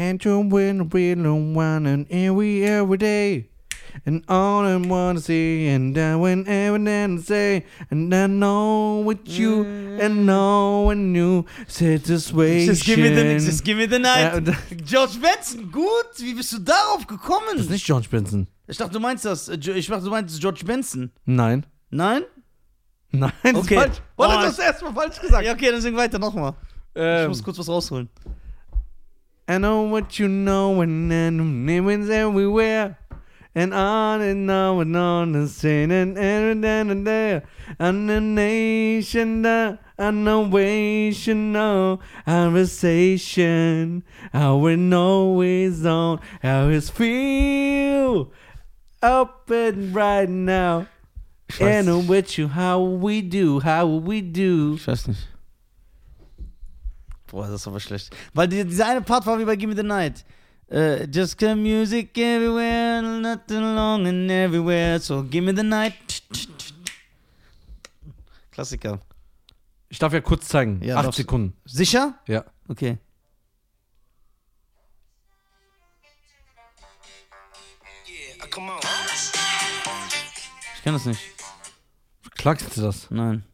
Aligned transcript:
And 0.00 0.24
you 0.24 0.40
will 0.48 0.84
be 0.84 1.12
the 1.14 1.28
one 1.34 1.86
and 1.86 2.06
every 2.10 2.64
every 2.64 2.96
day. 2.96 3.46
And 4.06 4.22
all 4.28 4.64
I 4.64 4.76
wanna 4.76 5.20
see, 5.20 5.68
and 5.68 5.98
I 5.98 6.14
went 6.16 6.48
ever 6.48 6.78
then 6.78 7.18
say, 7.18 7.64
and 7.90 8.14
I 8.14 8.26
know 8.28 9.02
with 9.04 9.28
you, 9.28 9.64
and 10.00 10.24
know 10.26 10.86
when 10.86 11.14
you 11.14 11.44
situation. 11.66 12.72
Just 12.74 12.84
give 12.86 12.98
me 12.98 13.10
the, 13.10 13.38
just 13.44 13.62
give 13.64 13.76
me 13.76 13.86
the 13.86 13.98
night. 13.98 14.42
Das 14.44 14.56
George 14.84 15.18
Benson, 15.20 15.70
gut. 15.70 16.16
Wie 16.18 16.34
bist 16.34 16.52
du 16.52 16.58
darauf 16.60 17.06
gekommen? 17.06 17.58
ist 17.58 17.68
nicht 17.68 17.84
George 17.84 18.06
Benson. 18.10 18.46
Ich 18.68 18.76
dachte, 18.78 18.92
du 18.92 19.00
meinst 19.00 19.24
das. 19.24 19.48
äh, 19.48 19.58
Ich 19.74 19.88
dachte, 19.88 20.04
du 20.04 20.10
meinst 20.10 20.40
George 20.40 20.64
Benson. 20.64 21.10
Nein. 21.26 21.66
Nein? 21.90 22.22
Nein, 23.10 23.32
das 23.42 23.54
Okay. 23.56 23.74
ist 23.74 23.80
falsch. 23.82 23.96
Warte, 24.16 24.34
Oh, 24.36 24.40
du 24.40 24.46
hast 24.46 24.58
erstmal 24.60 24.94
falsch 24.94 25.20
gesagt. 25.20 25.44
Ja, 25.44 25.52
okay, 25.52 25.70
dann 25.72 25.80
sing 25.80 25.96
weiter 25.96 26.18
nochmal. 26.18 26.54
Ich 26.94 27.02
Ähm, 27.02 27.28
muss 27.28 27.42
kurz 27.42 27.58
was 27.58 27.68
rausholen. 27.68 28.08
I 29.50 29.58
know 29.58 29.82
what 29.82 30.20
you 30.20 30.28
know, 30.28 30.80
and 30.80 31.10
then 31.10 31.66
names 31.66 32.08
everywhere. 32.08 32.96
And 33.52 33.74
on 33.74 34.20
and 34.20 34.48
on 34.48 34.80
and 34.80 34.96
on 34.96 35.34
and 35.34 35.50
saying 35.50 35.90
and 35.90 36.16
and 36.16 36.64
and 36.64 36.90
and 36.92 37.04
there. 37.04 37.42
And 37.80 38.08
the 38.08 38.20
nation, 38.20 39.42
no 41.52 41.98
conversation. 42.24 44.04
How 44.32 44.56
we 44.58 44.76
know 44.76 45.40
is 45.40 45.84
on, 45.84 46.20
how 46.44 46.68
it's 46.68 46.88
feel 46.88 48.32
up 49.02 49.50
and 49.50 49.92
right 49.92 50.28
now. 50.28 50.86
And 51.58 52.08
with 52.08 52.38
you, 52.38 52.46
how 52.46 52.80
we 52.80 53.20
do, 53.20 53.58
how 53.58 53.84
we 53.84 54.20
do. 54.20 54.78
nicht. 55.08 55.39
Boah, 57.30 57.46
das 57.46 57.60
ist 57.60 57.66
aber 57.68 57.78
schlecht. 57.80 58.14
Weil 58.34 58.48
die, 58.48 58.64
dieser 58.64 58.88
eine 58.88 59.02
Part 59.02 59.24
war 59.24 59.38
wie 59.38 59.44
bei 59.44 59.54
Give 59.56 59.72
Me 59.72 59.76
the 59.76 59.86
Night. 59.86 60.24
Äh, 60.68 61.06
just 61.06 61.38
come 61.38 61.56
music 61.56 62.16
everywhere, 62.18 63.02
nothing 63.02 63.60
long 63.60 64.06
and 64.06 64.30
everywhere. 64.30 64.98
So 65.00 65.22
give 65.24 65.44
me 65.44 65.54
the 65.54 65.62
night. 65.62 65.94
Klassiker. 68.50 69.00
Ich 69.88 69.98
darf 69.98 70.12
ja 70.12 70.20
kurz 70.20 70.46
zeigen. 70.48 70.80
Ja, 70.82 70.96
Acht 70.96 71.06
darfst. 71.06 71.18
Sekunden. 71.18 71.56
Sicher? 71.64 72.14
Ja. 72.26 72.44
Okay. 72.68 72.98
Yeah, 78.08 78.46
come 78.50 78.70
on. 78.70 78.78
Ich 80.76 80.84
kann 80.84 80.94
das 80.94 81.04
nicht. 81.04 81.20
Klagst 82.36 82.76
du 82.76 82.80
das? 82.80 83.10
Nein. 83.10 83.44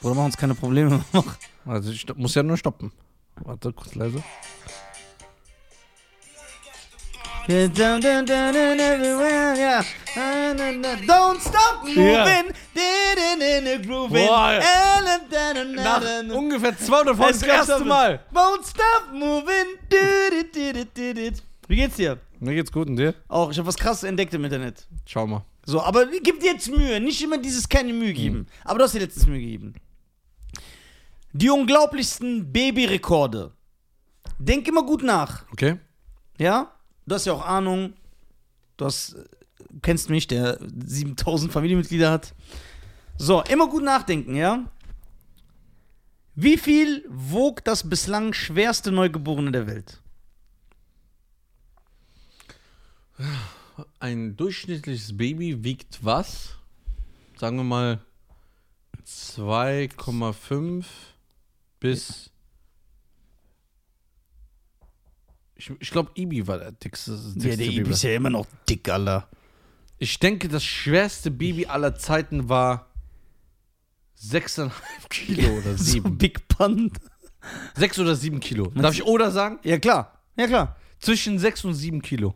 Bruder, 0.00 0.14
mach 0.14 0.24
uns 0.26 0.36
keine 0.36 0.54
Probleme. 0.54 1.04
Mach. 1.12 1.36
Also 1.68 1.92
ich 1.92 2.06
muss 2.16 2.34
ja 2.34 2.42
nur 2.42 2.56
stoppen. 2.56 2.90
Warte, 3.44 3.72
kurz 3.72 3.94
leise. 3.94 4.22
Don't 7.46 8.00
stop 11.40 11.84
moving. 11.84 12.52
Boah. 14.26 14.60
Nach 15.76 16.02
ungefähr 16.34 16.76
200 16.76 17.16
Folgen 17.16 17.32
das 17.32 17.42
erste 17.42 17.84
Mal. 17.84 18.20
Won't 18.32 18.68
stop 18.68 19.12
moving. 19.12 19.78
Wie 21.68 21.76
geht's 21.76 21.96
dir? 21.96 22.18
Mir 22.40 22.54
geht's 22.54 22.72
gut 22.72 22.88
und 22.88 22.96
dir? 22.96 23.14
Auch, 23.28 23.50
ich 23.50 23.58
habe 23.58 23.68
was 23.68 23.76
krasses 23.76 24.04
entdeckt 24.04 24.32
im 24.34 24.44
Internet. 24.44 24.86
Schau 25.06 25.26
mal. 25.26 25.44
So, 25.66 25.82
aber 25.82 26.06
gib 26.06 26.40
dir 26.40 26.52
jetzt 26.52 26.70
Mühe. 26.70 26.98
Nicht 27.00 27.22
immer 27.22 27.38
dieses 27.38 27.68
keine 27.68 27.92
Mühe 27.92 28.14
geben. 28.14 28.46
Aber 28.64 28.78
du 28.78 28.84
hast 28.84 28.94
dir 28.94 29.00
letztens 29.00 29.26
Mühe 29.26 29.40
gegeben. 29.40 29.74
Die 31.38 31.50
unglaublichsten 31.50 32.52
Babyrekorde. 32.52 33.52
Denk 34.40 34.66
immer 34.66 34.82
gut 34.82 35.04
nach. 35.04 35.44
Okay. 35.52 35.78
Ja? 36.36 36.72
Du 37.06 37.14
hast 37.14 37.26
ja 37.26 37.32
auch 37.32 37.46
Ahnung. 37.46 37.92
Du 38.76 38.86
hast, 38.86 39.12
äh, 39.12 39.24
kennst 39.80 40.10
mich, 40.10 40.26
der 40.26 40.58
7000 40.84 41.52
Familienmitglieder 41.52 42.10
hat. 42.10 42.34
So, 43.18 43.40
immer 43.44 43.68
gut 43.68 43.84
nachdenken, 43.84 44.34
ja? 44.34 44.64
Wie 46.34 46.58
viel 46.58 47.04
wog 47.08 47.64
das 47.64 47.88
bislang 47.88 48.32
schwerste 48.32 48.90
Neugeborene 48.90 49.52
der 49.52 49.68
Welt? 49.68 50.02
Ein 54.00 54.36
durchschnittliches 54.36 55.16
Baby 55.16 55.62
wiegt 55.62 56.04
was? 56.04 56.56
Sagen 57.36 57.58
wir 57.58 57.64
mal 57.64 58.00
2,5 59.06 60.84
bis. 61.80 62.30
Ich, 65.54 65.70
ich 65.80 65.90
glaube, 65.90 66.10
Ibi 66.14 66.46
war 66.46 66.58
der 66.58 66.72
dickste, 66.72 67.12
dickste 67.34 67.56
Baby. 67.56 67.90
ja 67.90 68.14
immer 68.14 68.30
noch 68.30 68.46
dick, 68.68 68.88
Alter. 68.88 69.28
Ich 69.98 70.18
denke, 70.20 70.48
das 70.48 70.64
schwerste 70.64 71.30
Baby 71.32 71.66
aller 71.66 71.96
Zeiten 71.96 72.48
war 72.48 72.86
6,5 74.22 74.70
Kilo 75.10 75.58
oder 75.58 75.76
So 75.76 75.84
7. 75.84 76.16
Big 76.18 76.46
Pun. 76.48 76.92
6 77.74 77.98
oder 77.98 78.14
7 78.14 78.38
Kilo. 78.40 78.66
Darf 78.74 78.94
ich 78.94 79.04
oder 79.04 79.30
sagen? 79.32 79.58
Ja, 79.64 79.78
klar. 79.78 80.22
Ja, 80.36 80.46
klar. 80.46 80.76
Zwischen 81.00 81.38
6 81.38 81.64
und 81.64 81.74
7 81.74 82.02
Kilo. 82.02 82.34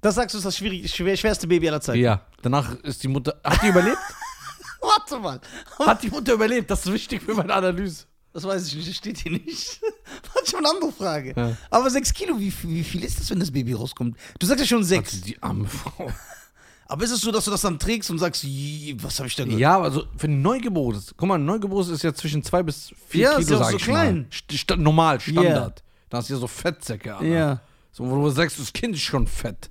Das 0.00 0.16
sagst 0.16 0.34
du, 0.34 0.38
ist 0.38 0.44
das 0.44 0.56
schwierig, 0.56 0.92
schwer, 0.94 1.16
schwerste 1.16 1.46
Baby 1.46 1.68
aller 1.68 1.80
Zeiten. 1.80 2.00
Ja. 2.00 2.26
Danach 2.42 2.74
ist 2.80 3.02
die 3.02 3.08
Mutter. 3.08 3.40
Hat 3.42 3.62
die 3.62 3.68
überlebt? 3.68 3.96
Warte 4.80 5.18
mal. 5.18 5.40
Hat 5.78 6.02
die 6.02 6.10
Mutter 6.10 6.34
überlebt? 6.34 6.70
Das 6.70 6.84
ist 6.84 6.92
wichtig 6.92 7.22
für 7.22 7.34
meine 7.34 7.54
Analyse. 7.54 8.04
Das 8.34 8.42
weiß 8.42 8.66
ich 8.66 8.74
nicht, 8.74 8.88
das 8.88 8.96
steht 8.96 9.18
hier 9.18 9.32
nicht. 9.32 9.80
Warte, 10.34 10.44
ich 10.44 10.52
habe 10.54 10.58
eine 10.58 10.68
andere 10.74 10.92
Frage. 10.92 11.34
Ja. 11.36 11.56
Aber 11.70 11.88
6 11.88 12.12
Kilo, 12.12 12.38
wie, 12.38 12.52
wie 12.64 12.82
viel 12.82 13.04
ist 13.04 13.20
das, 13.20 13.30
wenn 13.30 13.38
das 13.38 13.52
Baby 13.52 13.72
rauskommt? 13.74 14.16
Du 14.40 14.46
sagst 14.46 14.60
ja 14.60 14.66
schon 14.66 14.82
6. 14.82 15.12
Also 15.14 15.24
die 15.24 15.40
arme 15.42 15.66
Frau. 15.68 16.10
Aber 16.86 17.04
ist 17.04 17.12
es 17.12 17.20
so, 17.20 17.30
dass 17.30 17.44
du 17.44 17.50
das 17.52 17.62
dann 17.62 17.78
trägst 17.78 18.10
und 18.10 18.18
sagst, 18.18 18.44
"Ih, 18.44 18.96
was 19.00 19.18
habe 19.18 19.28
ich 19.28 19.36
da 19.36 19.44
gehört? 19.44 19.60
Ja, 19.60 19.80
also 19.80 20.04
für 20.18 20.26
ein 20.26 20.42
Neugeborenes. 20.42 21.14
Guck 21.16 21.28
mal, 21.28 21.36
ein 21.38 21.44
Neugeborenes 21.44 21.88
ist 21.88 22.02
ja 22.02 22.12
zwischen 22.12 22.42
2 22.42 22.62
bis 22.64 22.92
4 23.08 23.20
Ja, 23.20 23.30
Kilo, 23.30 23.40
ist 23.40 23.50
ja 23.50 23.60
auch 23.60 23.70
so 23.70 23.78
klein. 23.78 24.26
St 24.30 24.76
normal, 24.76 25.20
Standard. 25.20 25.82
Da 26.10 26.18
hast 26.18 26.28
du 26.28 26.34
ja 26.34 26.40
so 26.40 26.46
Fettsäcke 26.46 27.14
an. 27.16 27.30
Ja. 27.30 27.60
So, 27.92 28.08
wo 28.10 28.16
du 28.16 28.30
sagst, 28.30 28.58
das 28.58 28.72
Kind 28.72 28.96
ist 28.96 29.02
schon 29.02 29.26
fett. 29.28 29.70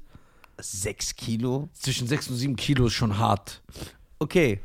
6 0.58 1.16
Kilo? 1.16 1.70
Zwischen 1.74 2.08
6 2.08 2.30
und 2.30 2.38
7 2.38 2.56
Kilo 2.56 2.88
ist 2.88 2.94
schon 2.94 3.18
hart. 3.18 3.62
Okay. 4.20 4.62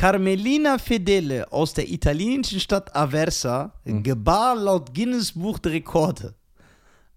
Carmelina 0.00 0.78
Fedele 0.78 1.52
aus 1.52 1.74
der 1.74 1.86
italienischen 1.90 2.58
Stadt 2.58 2.96
Aversa 2.96 3.74
gebar 3.84 4.56
laut 4.56 4.94
Guinness 4.94 5.32
Buch 5.32 5.58
der 5.58 5.72
Rekorde 5.72 6.34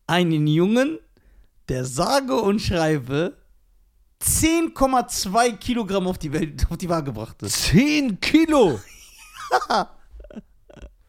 einen 0.06 0.46
Jungen, 0.48 1.00
der 1.70 1.86
sage 1.86 2.36
und 2.36 2.60
schreibe 2.60 3.38
10,2 4.22 5.56
Kilogramm 5.60 6.08
auf 6.08 6.18
die, 6.18 6.34
Welt, 6.34 6.68
auf 6.70 6.76
die 6.76 6.90
Waage 6.90 7.14
brachte. 7.14 7.48
10 7.48 8.20
Kilo! 8.20 8.82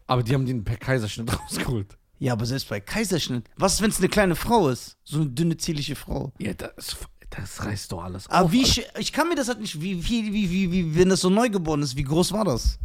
Aber 0.07 0.23
die 0.23 0.33
haben 0.33 0.45
den 0.45 0.63
per 0.63 0.77
Kaiserschnitt 0.77 1.37
rausgeholt. 1.41 1.97
Ja, 2.19 2.31
aber 2.31 2.45
selbst 2.45 2.69
bei 2.69 2.79
Kaiserschnitt. 2.79 3.49
Was 3.57 3.73
ist, 3.73 3.81
wenn 3.81 3.89
es 3.89 3.97
eine 3.97 4.07
kleine 4.07 4.37
Frau 4.37 4.69
ist? 4.69 4.95
So 5.03 5.17
eine 5.17 5.29
dünne, 5.29 5.57
zierliche 5.57 5.97
Frau. 5.97 6.31
Ja, 6.39 6.53
das, 6.53 6.95
das 7.29 7.63
reißt 7.65 7.91
doch 7.91 8.03
alles 8.03 8.27
Aber 8.29 8.45
auf. 8.45 8.51
wie, 8.51 8.63
ich 8.99 9.11
kann 9.13 9.27
mir 9.29 9.35
das 9.35 9.47
halt 9.47 9.59
nicht, 9.59 9.81
wie, 9.81 10.03
wie, 10.07 10.31
wie, 10.33 10.49
wie, 10.49 10.71
wie, 10.71 10.95
wenn 10.95 11.09
das 11.09 11.21
so 11.21 11.29
neugeboren 11.29 11.81
ist, 11.81 11.95
wie 11.95 12.03
groß 12.03 12.31
war 12.31 12.45
das? 12.45 12.79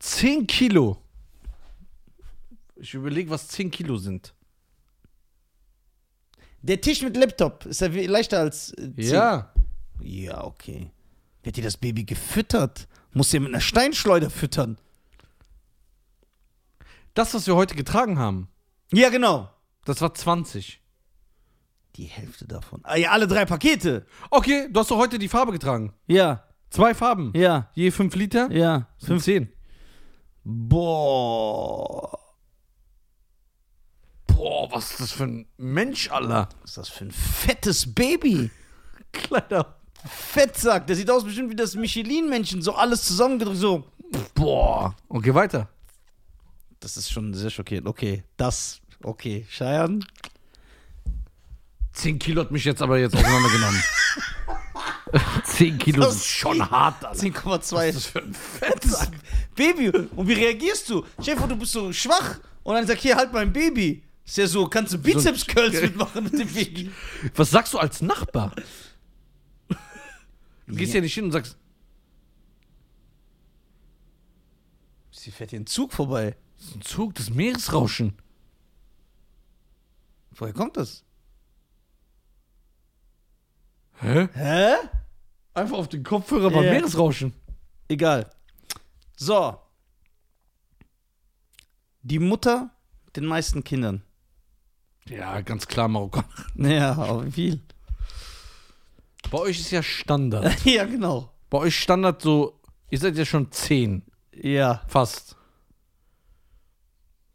10 0.00 0.46
Kilo. 0.46 0.98
Ich 2.76 2.94
überlege, 2.94 3.30
was 3.30 3.48
10 3.48 3.70
Kilo 3.70 3.96
sind. 3.96 4.34
Der 6.62 6.80
Tisch 6.80 7.02
mit 7.02 7.16
Laptop 7.16 7.66
ist 7.66 7.80
ja 7.80 7.88
leichter 7.88 8.40
als 8.40 8.72
äh, 8.74 8.92
10. 8.94 9.04
Ja. 9.14 9.52
Ja, 10.00 10.44
okay. 10.44 10.90
Hat 11.46 11.56
dir 11.56 11.64
das 11.64 11.76
Baby 11.76 12.04
gefüttert? 12.04 12.88
Muss 13.12 13.32
ja 13.32 13.40
mit 13.40 13.50
einer 13.50 13.60
Steinschleuder 13.60 14.30
füttern. 14.30 14.78
Das, 17.14 17.32
was 17.34 17.46
wir 17.46 17.54
heute 17.54 17.74
getragen 17.76 18.18
haben, 18.18 18.48
Ja, 18.92 19.08
genau. 19.08 19.48
das 19.84 20.00
war 20.00 20.12
20. 20.14 20.80
Die 21.96 22.04
Hälfte 22.06 22.46
davon. 22.46 22.80
Ah, 22.82 22.96
ja, 22.96 23.10
alle 23.12 23.26
drei 23.28 23.44
Pakete. 23.44 24.04
Okay, 24.30 24.68
du 24.70 24.80
hast 24.80 24.90
doch 24.90 24.96
heute 24.98 25.18
die 25.18 25.28
Farbe 25.28 25.52
getragen. 25.52 25.92
Ja, 26.06 26.42
Zwei 26.70 26.92
Farben. 26.92 27.32
ja, 27.36 27.70
Je 27.74 27.90
5 27.92 28.14
Liter. 28.16 28.50
ja. 28.50 28.88
Sind 28.98 29.22
10. 29.22 29.48
Boah. 30.42 32.18
Boah, 34.26 34.70
was 34.72 34.90
ist 34.90 35.00
das 35.00 35.12
für 35.12 35.24
ein 35.24 35.46
Mensch, 35.56 36.10
Alter. 36.10 36.48
Was 36.62 36.70
ist 36.70 36.78
das 36.78 36.88
für 36.88 37.04
ein 37.04 37.10
fettes 37.12 37.94
Baby? 37.94 38.50
Kleiner. 39.12 39.76
Fettsack. 40.04 40.86
Der 40.88 40.96
sieht 40.96 41.08
aus 41.10 41.24
bestimmt 41.24 41.50
wie 41.50 41.56
das 41.56 41.76
Michelin-Männchen. 41.76 42.60
So 42.60 42.74
alles 42.74 43.04
zusammengedrückt. 43.04 43.58
So. 43.58 43.84
Boah. 44.34 44.94
Okay, 45.08 45.32
weiter. 45.34 45.68
Das 46.80 46.96
ist 46.96 47.10
schon 47.10 47.32
sehr 47.34 47.50
schockierend. 47.50 47.86
Okay, 47.86 48.24
das. 48.36 48.80
Okay, 49.02 49.46
Scheiern. 49.48 50.04
10 51.94 52.18
Kilo 52.18 52.42
hat 52.42 52.50
mich 52.50 52.64
jetzt 52.64 52.82
aber 52.82 52.98
jetzt 52.98 53.14
auseinandergenommen. 53.14 53.82
10 55.44 55.78
Kilo 55.78 56.02
Das 56.02 56.14
sind 56.14 56.24
schon 56.24 56.70
hart, 56.70 57.04
Alter. 57.04 57.20
10,2. 57.20 57.44
Was 57.46 57.86
ist 57.86 57.94
das 57.96 58.06
für 58.06 58.22
ein 58.22 58.34
Fettsack? 58.34 59.10
Baby, 59.54 59.88
und 59.90 60.26
wie 60.28 60.32
reagierst 60.32 60.90
du? 60.90 61.04
Chef, 61.22 61.40
du 61.46 61.56
bist 61.56 61.72
so 61.72 61.92
schwach 61.92 62.40
Und 62.64 62.74
dann 62.74 62.86
sagt, 62.86 63.00
hier, 63.00 63.16
halt 63.16 63.32
mein 63.32 63.52
Baby. 63.52 64.02
Ist 64.24 64.38
ja 64.38 64.46
so, 64.46 64.66
kannst 64.66 64.92
du 64.92 64.98
Bizeps-Curls 64.98 65.82
mitmachen 65.82 66.24
mit 66.24 66.32
dem 66.32 66.48
Baby. 66.54 66.90
Was 67.36 67.50
sagst 67.50 67.74
du 67.74 67.78
als 67.78 68.00
Nachbar? 68.00 68.52
Du 70.66 70.74
gehst 70.74 70.94
ja 70.94 71.00
nicht 71.00 71.14
hin 71.14 71.24
und 71.24 71.32
sagst, 71.32 71.56
Sie 75.10 75.30
fährt 75.30 75.50
hier 75.50 75.60
ein 75.60 75.66
Zug 75.66 75.92
vorbei. 75.92 76.36
das 76.56 76.66
ist 76.66 76.76
ein 76.76 76.82
Zug, 76.82 77.14
das 77.14 77.30
Meeresrauschen. 77.30 78.14
Woher 80.32 80.52
kommt 80.52 80.76
das? 80.76 81.03
Hä? 84.00 84.28
Hä? 84.34 84.74
Einfach 85.54 85.78
auf 85.78 85.88
den 85.88 86.02
Kopfhörer 86.02 86.50
beim 86.50 86.64
Ja. 86.64 86.72
Meeresrauschen. 86.72 87.32
Egal. 87.88 88.28
So. 89.16 89.56
Die 92.02 92.18
Mutter 92.18 92.70
mit 93.06 93.16
den 93.16 93.26
meisten 93.26 93.62
Kindern. 93.64 94.02
Ja, 95.08 95.40
ganz 95.42 95.66
klar 95.66 95.88
Marokkaner. 95.88 96.26
Ja, 96.56 96.92
aber 96.92 97.26
wie 97.26 97.30
viel? 97.32 97.60
Bei 99.30 99.38
euch 99.38 99.60
ist 99.60 99.70
ja 99.70 99.82
Standard. 99.82 100.52
ja, 100.64 100.84
genau. 100.84 101.30
Bei 101.50 101.58
euch 101.58 101.78
Standard 101.78 102.20
so, 102.22 102.60
ihr 102.90 102.98
seid 102.98 103.16
ja 103.16 103.24
schon 103.24 103.50
zehn, 103.52 104.02
Ja. 104.32 104.82
fast. 104.88 105.36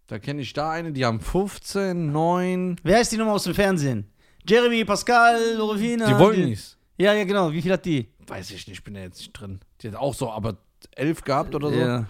Da 0.07 0.17
kenne 0.19 0.41
ich 0.41 0.53
da 0.53 0.71
eine, 0.71 0.91
die 0.91 1.05
haben 1.05 1.19
15, 1.21 2.11
9. 2.11 2.77
Wer 2.83 3.01
ist 3.01 3.11
die 3.11 3.17
Nummer 3.17 3.33
aus 3.33 3.43
dem 3.43 3.53
Fernsehen? 3.53 4.11
Jeremy, 4.47 4.85
Pascal, 4.85 5.55
Lorevina. 5.55 6.07
Die 6.07 6.17
wollen 6.17 6.49
nicht. 6.49 6.77
Ja, 6.97 7.13
ja, 7.13 7.23
genau. 7.23 7.51
Wie 7.51 7.61
viel 7.61 7.71
hat 7.71 7.85
die? 7.85 8.09
Weiß 8.27 8.51
ich 8.51 8.67
nicht, 8.67 8.77
ich 8.79 8.83
bin 8.83 8.93
da 8.93 9.01
jetzt 9.01 9.19
nicht 9.19 9.33
drin. 9.33 9.59
Die 9.81 9.87
hat 9.87 9.95
auch 9.95 10.13
so, 10.13 10.31
aber 10.31 10.57
11 10.91 11.23
gehabt 11.23 11.55
oder 11.55 11.69
so. 11.69 11.75
Ja. 11.75 12.05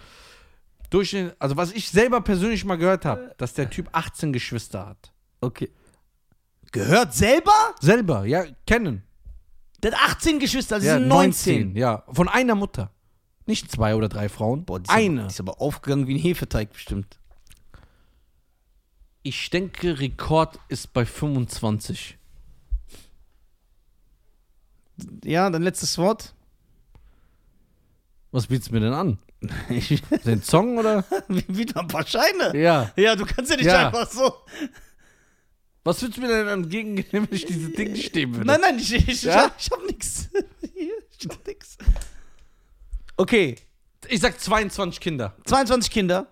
Durchschnitt, 0.90 1.36
also 1.38 1.56
was 1.56 1.72
ich 1.72 1.88
selber 1.88 2.20
persönlich 2.20 2.64
mal 2.64 2.76
gehört 2.76 3.04
habe, 3.04 3.32
dass 3.38 3.54
der 3.54 3.70
Typ 3.70 3.88
18 3.92 4.32
Geschwister 4.32 4.86
hat. 4.86 5.12
Okay. 5.40 5.70
Gehört 6.72 7.14
selber? 7.14 7.52
Selber, 7.80 8.24
ja, 8.26 8.44
kennen. 8.66 9.02
Der 9.82 9.92
hat 9.92 10.16
18 10.16 10.40
Geschwister, 10.40 10.76
also 10.76 10.86
ja, 10.86 10.98
sind 10.98 11.08
19. 11.08 11.76
ja. 11.76 12.04
Von 12.12 12.28
einer 12.28 12.54
Mutter. 12.54 12.90
Nicht 13.46 13.70
zwei 13.70 13.94
oder 13.94 14.08
drei 14.08 14.28
Frauen. 14.28 14.64
Boah, 14.64 14.78
die 14.78 14.84
ist 14.84 14.90
eine. 14.90 15.20
Aber, 15.20 15.28
die 15.28 15.32
ist 15.32 15.40
aber 15.40 15.60
aufgegangen 15.60 16.06
wie 16.06 16.14
ein 16.14 16.20
Hefeteig 16.20 16.72
bestimmt. 16.72 17.18
Ich 19.22 19.50
denke, 19.50 19.98
Rekord 19.98 20.58
ist 20.68 20.92
bei 20.92 21.04
25. 21.04 22.18
Ja, 25.24 25.48
dein 25.50 25.62
letztes 25.62 25.96
Wort? 25.98 26.34
Was 28.32 28.46
bietest 28.46 28.70
du 28.70 28.74
mir 28.74 28.80
denn 28.80 28.92
an? 28.92 29.18
Den 30.24 30.42
Song 30.42 30.78
oder? 30.78 31.04
wieder 31.28 31.80
ein 31.80 31.88
paar 31.88 32.06
Scheine. 32.06 32.56
Ja. 32.56 32.92
Ja, 32.96 33.16
du 33.16 33.24
kannst 33.24 33.50
ja 33.50 33.56
nicht 33.56 33.66
Ja. 33.66 33.86
einfach 33.88 34.10
so. 34.10 34.32
Was 35.82 36.02
würdest 36.02 36.18
du 36.18 36.22
mir 36.22 36.28
denn 36.28 36.46
entgegennehmen, 36.46 37.10
wenn 37.30 37.36
ich 37.36 37.46
diese 37.46 37.70
Dinge 37.70 37.96
stehen 37.96 38.32
würde? 38.34 38.46
Nein, 38.46 38.60
nein, 38.60 38.78
ich, 38.78 38.92
ich, 38.94 39.22
Ja? 39.22 39.50
ich 39.58 39.70
hab 39.70 39.84
nix. 39.86 40.28
Ich 41.22 41.28
hab 41.28 41.46
nix. 41.46 41.76
Okay, 43.18 43.56
Ich 44.08 44.20
sag 44.20 44.40
22 44.40 45.00
Kinder. 45.00 45.36
22 45.44 45.90
Kinder. 45.90 46.28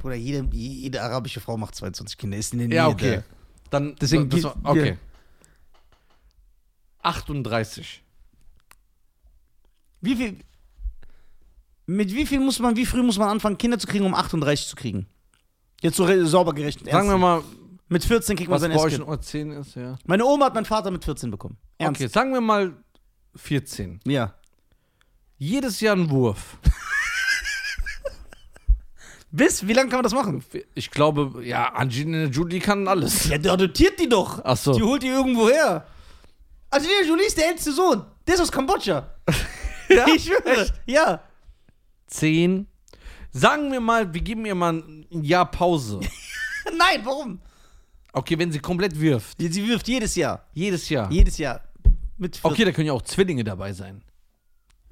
Bruder, 0.00 0.16
jede, 0.16 0.48
jede 0.52 1.00
arabische 1.00 1.40
Frau 1.40 1.56
macht 1.56 1.76
22 1.76 2.18
Kinder. 2.18 2.36
Ist 2.36 2.52
in 2.54 2.66
Nähe 2.66 2.74
Ja, 2.74 2.88
okay. 2.88 3.22
Dann, 3.70 3.94
Deswegen 4.00 4.28
das 4.28 4.42
war, 4.42 4.56
okay. 4.64 4.88
ja. 4.90 4.96
38. 7.04 8.02
Wie 10.00 10.16
viel. 10.16 10.38
Mit 11.86 12.14
wie 12.14 12.24
viel 12.26 12.40
muss 12.40 12.58
man, 12.60 12.76
wie 12.76 12.86
früh 12.86 13.02
muss 13.02 13.18
man 13.18 13.28
anfangen, 13.28 13.58
Kinder 13.58 13.78
zu 13.78 13.86
kriegen, 13.86 14.04
um 14.06 14.14
38 14.14 14.68
zu 14.68 14.76
kriegen? 14.76 15.06
Jetzt 15.82 15.96
so 15.96 16.04
re- 16.04 16.24
sauber 16.26 16.54
gerechnet. 16.54 16.90
Sagen 16.90 17.08
wir 17.08 17.18
mal, 17.18 17.42
Mit 17.88 18.02
14 18.04 18.36
kriegt 18.36 18.48
man 18.48 18.54
was 18.56 18.62
sein 18.62 18.70
bei 18.70 18.76
euch 18.78 18.84
erstes 18.84 18.98
in 19.00 19.04
Kind. 19.04 19.10
Uhr 19.18 19.20
10 19.20 19.50
ist, 19.52 19.74
ja. 19.76 19.98
Meine 20.06 20.24
Oma 20.24 20.46
hat 20.46 20.54
meinen 20.54 20.64
Vater 20.64 20.90
mit 20.90 21.04
14 21.04 21.30
bekommen. 21.30 21.58
Ernst. 21.76 22.00
Okay, 22.00 22.08
sagen 22.10 22.32
wir 22.32 22.40
mal 22.40 22.74
14. 23.36 24.00
Ja. 24.06 24.32
Jedes 25.36 25.80
Jahr 25.80 25.94
ein 25.96 26.08
Wurf. 26.08 26.56
Bis, 29.30 29.66
wie 29.66 29.72
lange 29.72 29.88
kann 29.90 29.98
man 29.98 30.04
das 30.04 30.12
machen? 30.14 30.44
Ich 30.74 30.90
glaube, 30.90 31.44
ja, 31.44 31.72
Angelina 31.74 32.26
Jolie 32.26 32.60
kann 32.60 32.86
alles. 32.86 33.28
Ja, 33.28 33.36
der 33.36 33.52
adoptiert 33.52 33.98
die 33.98 34.08
doch. 34.08 34.40
Ach 34.44 34.56
so. 34.56 34.72
Die 34.74 34.82
holt 34.82 35.02
die 35.02 35.08
irgendwo 35.08 35.48
her. 35.48 35.86
Angelina 36.74 37.02
Jolie 37.06 37.26
ist 37.26 37.36
der 37.38 37.48
älteste 37.48 37.72
Sohn. 37.72 38.04
Der 38.26 38.34
ist 38.34 38.40
aus 38.40 38.50
Kambodscha. 38.52 39.10
Ja? 39.88 40.06
Ich 40.08 40.24
schwöre. 40.24 40.66
Ja. 40.86 41.20
10. 42.06 42.66
Sagen 43.32 43.70
wir 43.70 43.80
mal, 43.80 44.12
wir 44.14 44.20
geben 44.22 44.46
ihr 44.46 44.54
mal 44.54 44.72
ein 44.72 45.22
Jahr 45.22 45.48
Pause. 45.50 46.00
Nein, 46.64 47.00
warum? 47.04 47.38
Okay, 48.14 48.38
wenn 48.38 48.50
sie 48.50 48.60
komplett 48.60 48.98
wirft. 48.98 49.38
Die- 49.38 49.48
Sie 49.48 49.68
wirft 49.68 49.86
jedes 49.86 50.14
Jahr. 50.16 50.46
Jedes 50.54 50.88
Jahr. 50.88 51.12
Jedes 51.12 51.36
Jahr. 51.36 51.60
Mit 52.16 52.34
14. 52.36 52.50
Okay, 52.50 52.64
da 52.64 52.72
können 52.72 52.86
ja 52.86 52.94
auch 52.94 53.02
Zwillinge 53.02 53.44
dabei 53.44 53.74
sein. 53.74 54.02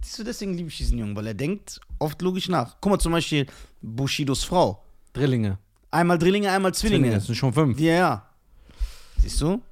Siehst 0.02 0.19
du, 0.19 0.25
deswegen 0.25 0.52
liebe 0.55 0.69
ich 0.69 0.76
diesen 0.76 0.99
Jungen, 0.99 1.17
weil 1.17 1.26
er 1.29 1.34
denkt 1.34 1.81
oft 1.99 2.20
logisch 2.20 2.49
nach. 2.50 2.76
Guck 2.82 2.90
mal 2.93 2.99
zum 2.99 3.12
Beispiel 3.12 3.46
Bushidos 3.81 4.44
Frau. 4.44 4.84
Drillinge. 5.14 5.58
Einmal 5.90 6.19
Drillinge, 6.19 6.50
einmal 6.52 6.75
Zwillinge. 6.75 7.12
Das 7.12 7.25
sind 7.26 7.34
schon 7.37 7.52
fünf. 7.55 7.81
Ja, 7.81 7.93
ja. 7.94 8.26
Siehst 9.19 9.40
du? 9.40 9.62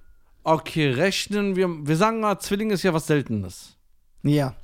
Okay, 0.43 0.91
rechnen 0.91 1.57
wir. 1.57 1.69
Wir 1.87 1.97
sagen 1.97 2.21
mal, 2.21 2.39
Zwillinge 2.39 2.75
ist 2.75 2.83
ja 2.83 2.95
was 2.95 3.07
Seltenes. 3.07 3.77
Ja. 4.23 4.55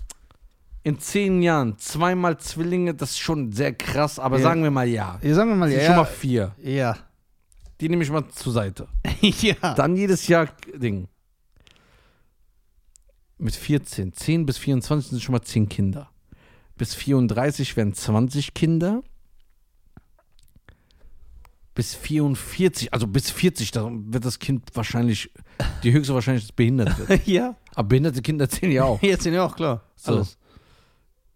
In 0.82 0.98
zehn 1.00 1.42
Jahren 1.42 1.78
zweimal 1.78 2.38
Zwillinge, 2.38 2.94
das 2.94 3.10
ist 3.10 3.18
schon 3.18 3.52
sehr 3.52 3.72
krass, 3.74 4.18
aber 4.18 4.36
Ja. 4.38 4.42
sagen 4.44 4.62
wir 4.62 4.70
mal 4.70 4.86
ja. 4.88 5.18
ja 5.22 5.34
sagen 5.34 5.50
wir 5.50 5.56
mal, 5.56 5.66
Das 5.66 5.74
ja. 5.74 5.80
sind 5.80 5.86
schon 5.88 5.96
mal 5.96 6.04
vier. 6.04 6.54
ja. 6.62 6.96
Die 7.80 7.90
nehme 7.90 8.02
ich 8.04 8.10
mal 8.10 8.26
zur 8.28 8.54
Seite. 8.54 8.88
ja. 9.20 9.74
Dann 9.74 9.96
jedes 9.96 10.28
Jahr 10.28 10.48
Ding. 10.74 11.08
Mit 13.36 13.54
14. 13.54 14.14
10 14.14 14.46
bis 14.46 14.56
24 14.56 15.10
sind 15.10 15.22
schon 15.22 15.32
mal 15.34 15.42
10 15.42 15.68
Kinder. 15.68 16.08
Bis 16.76 16.94
34 16.94 17.76
werden 17.76 17.92
20 17.92 18.54
Kinder. 18.54 19.02
Bis 21.76 21.94
44, 21.94 22.92
also 22.94 23.06
bis 23.06 23.30
40, 23.30 23.70
da 23.70 23.88
wird 23.92 24.24
das 24.24 24.38
Kind 24.38 24.64
wahrscheinlich, 24.74 25.30
die 25.82 25.92
höchste 25.92 26.14
Wahrscheinlichkeit 26.14 26.56
behindert 26.56 26.98
wird. 26.98 27.26
ja. 27.28 27.54
Aber 27.74 27.88
behinderte 27.88 28.22
Kinder 28.22 28.48
zählen 28.48 28.72
ja 28.72 28.84
auch. 28.84 29.00
Jetzt 29.02 29.24
sind 29.24 29.34
ja 29.34 29.44
auch 29.44 29.54
klar. 29.54 29.84
So. 29.94 30.12
Alles. 30.16 30.38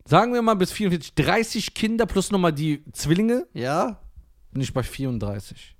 Sagen 0.06 0.32
wir 0.32 0.40
mal 0.40 0.54
bis 0.54 0.72
44, 0.72 1.14
30 1.14 1.74
Kinder 1.74 2.06
plus 2.06 2.30
nochmal 2.30 2.54
die 2.54 2.82
Zwillinge, 2.92 3.46
Ja. 3.52 4.00
bin 4.50 4.62
ich 4.62 4.72
bei 4.72 4.82
34. 4.82 5.76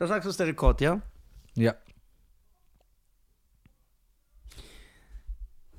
Das 0.00 0.08
sagst 0.08 0.26
du, 0.26 0.30
ist 0.30 0.40
der 0.40 0.48
Rekord, 0.48 0.80
ja? 0.80 1.00
Ja. 1.54 1.74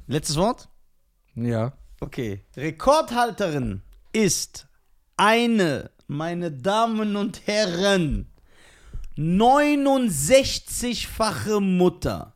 Letztes 0.08 0.38
Wort? 0.38 0.70
Ja. 1.36 1.74
Okay. 2.00 2.42
Rekordhalterin 2.56 3.82
ist 4.14 4.68
eine, 5.18 5.92
meine 6.14 6.52
Damen 6.52 7.16
und 7.16 7.48
Herren, 7.48 8.28
69-fache 9.18 11.60
Mutter. 11.60 12.36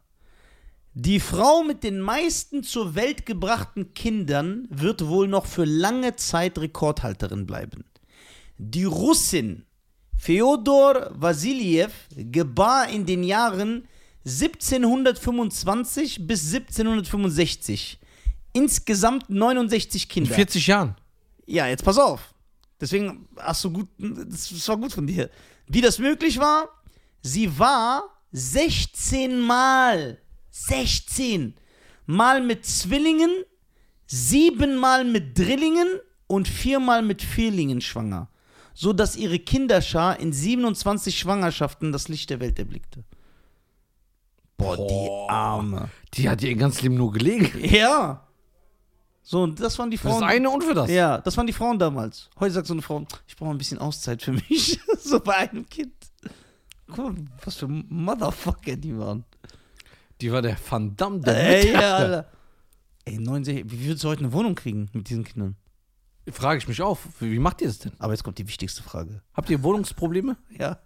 Die 0.93 1.19
Frau 1.19 1.63
mit 1.63 1.83
den 1.83 1.99
meisten 1.99 2.63
zur 2.63 2.95
Welt 2.95 3.27
gebrachten 3.27 3.93
Kindern 3.93 4.67
wird 4.71 5.05
wohl 5.07 5.27
noch 5.27 5.45
für 5.45 5.65
lange 5.65 6.15
Zeit 6.15 6.57
Rekordhalterin 6.57 7.45
bleiben. 7.45 7.85
Die 8.57 8.85
Russin 8.85 9.67
Feodor 10.17 11.11
Vassiljew 11.13 11.91
gebar 12.15 12.89
in 12.89 13.05
den 13.05 13.23
Jahren 13.23 13.87
1725 14.25 16.25
bis 16.25 16.51
1765 16.51 17.99
insgesamt 18.53 19.29
69 19.29 20.03
In 20.03 20.09
Kinder. 20.09 20.33
40 20.33 20.65
Jahren. 20.65 20.95
Ja, 21.45 21.67
jetzt 21.67 21.83
pass 21.83 21.99
auf. 21.99 22.33
Deswegen 22.79 23.27
hast 23.37 23.63
du 23.63 23.71
gut, 23.71 23.87
das, 23.97 24.67
war 24.67 24.77
gut 24.77 24.93
von 24.93 25.07
dir. 25.07 25.29
Wie 25.67 25.81
das 25.81 25.99
möglich 25.99 26.39
war, 26.39 26.69
sie 27.21 27.57
war 27.57 28.03
16 28.31 29.39
Mal, 29.39 30.19
16 30.51 31.55
Mal 32.05 32.41
mit 32.41 32.65
Zwillingen, 32.65 33.43
sieben 34.05 34.77
Mal 34.77 35.03
mit 35.03 35.37
Drillingen 35.37 35.87
und 36.27 36.47
viermal 36.47 37.01
mit 37.01 37.21
Vierlingen 37.21 37.81
schwanger. 37.81 38.29
So 38.73 38.93
dass 38.93 39.15
ihre 39.15 39.39
Kinderschar 39.39 40.19
in 40.19 40.31
27 40.31 41.17
Schwangerschaften 41.17 41.91
das 41.91 42.09
Licht 42.09 42.29
der 42.29 42.39
Welt 42.39 42.59
erblickte. 42.59 43.03
Boah, 44.55 44.75
die 44.77 44.83
Boah. 44.83 45.31
Arme. 45.31 45.89
Die 46.13 46.29
hat 46.29 46.43
ihr 46.43 46.55
ganzes 46.55 46.81
Leben 46.81 46.95
nur 46.95 47.11
gelegen. 47.11 47.51
Ja. 47.63 48.26
So, 49.29 49.43
und 49.43 49.59
das 49.59 49.77
waren 49.77 49.91
die 49.91 49.97
Für 49.97 50.07
das 50.07 50.19
Frauen. 50.19 50.29
eine 50.29 50.49
und 50.49 50.63
für 50.63 50.73
das. 50.73 50.89
Ja, 50.89 51.17
das 51.17 51.35
waren 51.35 51.45
die 51.45 51.51
Frauen 51.51 51.77
damals. 51.77 52.29
Heute 52.39 52.53
sagt 52.53 52.65
so 52.65 52.73
eine 52.73 52.81
Frau, 52.81 53.05
ich 53.27 53.35
brauche 53.35 53.51
ein 53.51 53.57
bisschen 53.57 53.77
Auszeit 53.77 54.21
für 54.21 54.31
mich. 54.31 54.79
so 54.99 55.19
bei 55.19 55.35
einem 55.35 55.67
Kind. 55.67 55.91
Guck 56.87 56.97
mal, 56.97 57.15
was 57.43 57.57
für 57.57 57.67
Motherfucker 57.67 58.77
die 58.77 58.97
waren. 58.97 59.25
Die 60.21 60.31
war 60.31 60.41
der 60.41 60.55
Van 60.69 60.95
Damme 60.95 61.19
der 61.19 61.35
Ey, 61.35 61.65
Mittag. 61.65 61.83
Alter. 61.99 62.31
Ey, 63.03 63.17
69, 63.17 63.65
wie 63.69 63.85
würdest 63.87 64.05
du 64.05 64.07
heute 64.07 64.19
eine 64.21 64.31
Wohnung 64.31 64.55
kriegen 64.55 64.87
mit 64.93 65.09
diesen 65.09 65.25
Kindern? 65.25 65.57
Frage 66.31 66.59
ich 66.59 66.67
mich 66.69 66.81
auch, 66.81 66.97
wie 67.19 67.29
wie 67.29 67.39
macht 67.39 67.59
ihr 67.59 67.67
das 67.67 67.79
denn? 67.79 67.91
Aber 67.99 68.13
jetzt 68.13 68.23
kommt 68.23 68.37
die 68.37 68.47
wichtigste 68.47 68.81
Frage. 68.81 69.21
Habt 69.33 69.49
ihr 69.49 69.61
Wohnungsprobleme? 69.61 70.37
Ja. 70.57 70.79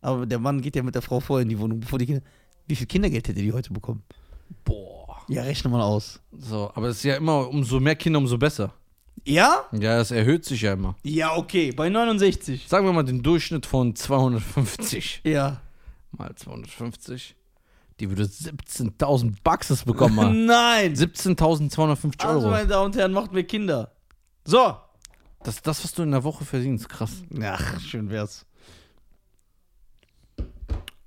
Aber 0.00 0.26
der 0.26 0.38
Mann 0.38 0.60
geht 0.60 0.76
ja 0.76 0.84
mit 0.84 0.94
der 0.94 1.02
Frau 1.02 1.18
vorher 1.18 1.42
in 1.42 1.48
die 1.48 1.58
Wohnung, 1.58 1.80
bevor 1.80 1.98
die 1.98 2.06
Kinder. 2.06 2.22
Wie 2.68 2.76
viel 2.76 2.86
Kindergeld 2.86 3.26
hätte 3.26 3.40
die 3.40 3.52
heute 3.52 3.72
bekommen? 3.72 4.04
Boah. 4.64 4.97
Ja, 5.28 5.42
rechne 5.42 5.70
mal 5.70 5.82
aus. 5.82 6.20
So, 6.32 6.70
aber 6.74 6.88
es 6.88 6.98
ist 6.98 7.02
ja 7.04 7.16
immer, 7.16 7.48
umso 7.48 7.80
mehr 7.80 7.96
Kinder, 7.96 8.18
umso 8.18 8.38
besser. 8.38 8.72
Ja? 9.24 9.64
Ja, 9.72 10.00
es 10.00 10.10
erhöht 10.10 10.44
sich 10.44 10.62
ja 10.62 10.72
immer. 10.72 10.96
Ja, 11.02 11.36
okay. 11.36 11.72
Bei 11.72 11.88
69. 11.90 12.66
Sagen 12.68 12.86
wir 12.86 12.92
mal 12.92 13.02
den 13.02 13.22
Durchschnitt 13.22 13.66
von 13.66 13.94
250 13.94 15.20
Ja. 15.24 15.60
mal 16.12 16.34
250. 16.34 17.34
Die 18.00 18.08
würde 18.08 18.22
17.000 18.24 19.34
Bucks 19.42 19.84
bekommen. 19.84 20.20
haben. 20.20 20.44
Nein! 20.46 20.94
17.250 20.94 22.24
Also, 22.24 22.38
Euro. 22.46 22.50
meine 22.50 22.68
Damen 22.68 22.86
und 22.86 22.96
Herren, 22.96 23.12
macht 23.12 23.32
mir 23.32 23.44
Kinder. 23.44 23.92
So. 24.44 24.76
Das 25.42 25.56
ist 25.56 25.66
das, 25.66 25.82
was 25.84 25.92
du 25.92 26.02
in 26.04 26.12
der 26.12 26.24
Woche 26.24 26.44
verdienst. 26.44 26.88
Krass. 26.88 27.10
Ach, 27.42 27.80
schön 27.80 28.08
wär's. 28.10 28.46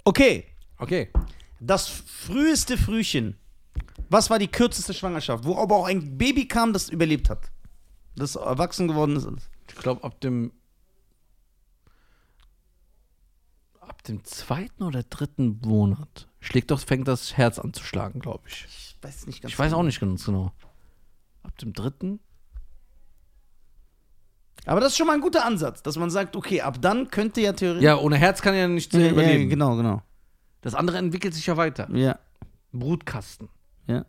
Okay. 0.04 0.46
Okay. 0.78 1.10
Das 1.60 1.88
früheste 1.88 2.78
Frühchen. 2.78 3.38
Was 4.12 4.30
war 4.30 4.40
die 4.40 4.50
kürzeste 4.50 4.94
Schwangerschaft? 4.94 5.46
Wo 5.46 5.58
aber 5.58 5.78
auch 5.78 5.86
ein 5.86 6.18
Baby 6.18 6.46
kam, 6.46 6.74
das 6.74 6.90
überlebt 6.90 7.30
hat. 7.30 7.50
Das 8.18 8.36
erwachsen 8.36 8.90
geworden 8.90 9.16
ist. 9.16 9.50
Ich 9.70 9.76
glaube, 9.76 10.04
ab 10.04 10.20
dem. 10.20 10.52
Ab 13.80 14.04
dem 14.04 14.22
zweiten 14.26 14.84
oder 14.84 15.04
dritten 15.04 15.62
Monat 15.64 16.28
schlägt 16.42 16.72
doch, 16.72 16.82
fängt 16.82 17.08
das 17.08 17.38
Herz 17.38 17.58
an 17.58 17.72
zu 17.72 17.86
schlagen, 17.86 18.20
glaube 18.20 18.44
ich. 18.50 18.66
Ich 18.66 18.98
weiß 19.02 19.28
nicht 19.28 19.42
ganz 19.42 19.54
Ich 19.54 19.58
weiß 19.58 19.72
auch 19.72 19.84
nicht 19.84 20.02
ganz 20.02 20.26
genau. 20.26 20.52
Ab 21.44 21.58
dem 21.60 21.72
dritten? 21.72 22.20
Aber 24.66 24.82
das 24.82 24.92
ist 24.92 24.98
schon 24.98 25.08
mal 25.08 25.14
ein 25.14 25.22
guter 25.22 25.46
Ansatz, 25.46 25.84
dass 25.84 25.96
man 25.96 26.10
sagt, 26.10 26.36
okay, 26.36 26.60
ab 26.60 26.82
dann 26.82 27.10
könnte 27.10 27.40
ja 27.40 27.54
theoretisch. 27.54 27.84
Ja, 27.84 27.98
ohne 27.98 28.18
Herz 28.18 28.42
kann 28.42 28.56
er 28.56 28.68
nicht 28.68 28.94
ja, 28.94 29.00
ja, 29.00 29.12
überleben. 29.12 29.50
genau, 29.50 29.78
genau. 29.78 30.02
Das 30.60 30.76
andere 30.76 30.98
entwickelt 30.98 31.34
sich 31.34 31.46
ja 31.46 31.56
weiter. 31.56 31.90
Ja. 31.96 32.20
Brutkasten. 32.74 33.48
Ja. 33.88 34.06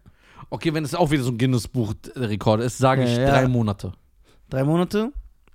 Okay, 0.50 0.75
wenn 0.75 0.85
es 0.85 0.95
auch 0.95 1.11
wieder 1.11 1.23
so 1.23 1.31
ein 1.31 1.38
Guinness-Buch-Rekord 1.38 2.61
ist, 2.61 2.79
sage 2.79 3.05
ich 3.05 3.11
Ja, 3.11 3.23
ja. 3.23 3.31
drei 3.31 3.49
Monate. 3.49 3.93
Drei 4.49 4.64
Monate? 4.64 5.12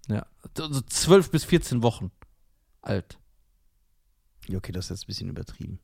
Ja. 0.08 0.26
Also 0.58 0.82
zwölf 0.82 1.30
bis 1.30 1.44
14 1.44 1.84
Wochen 1.84 2.12
alt. 2.82 3.20
Ja, 4.48 4.58
okay, 4.58 4.72
das 4.72 4.86
ist 4.86 4.90
jetzt 4.92 5.04
ein 5.04 5.08
bisschen 5.08 5.30
übertrieben. 5.30 5.80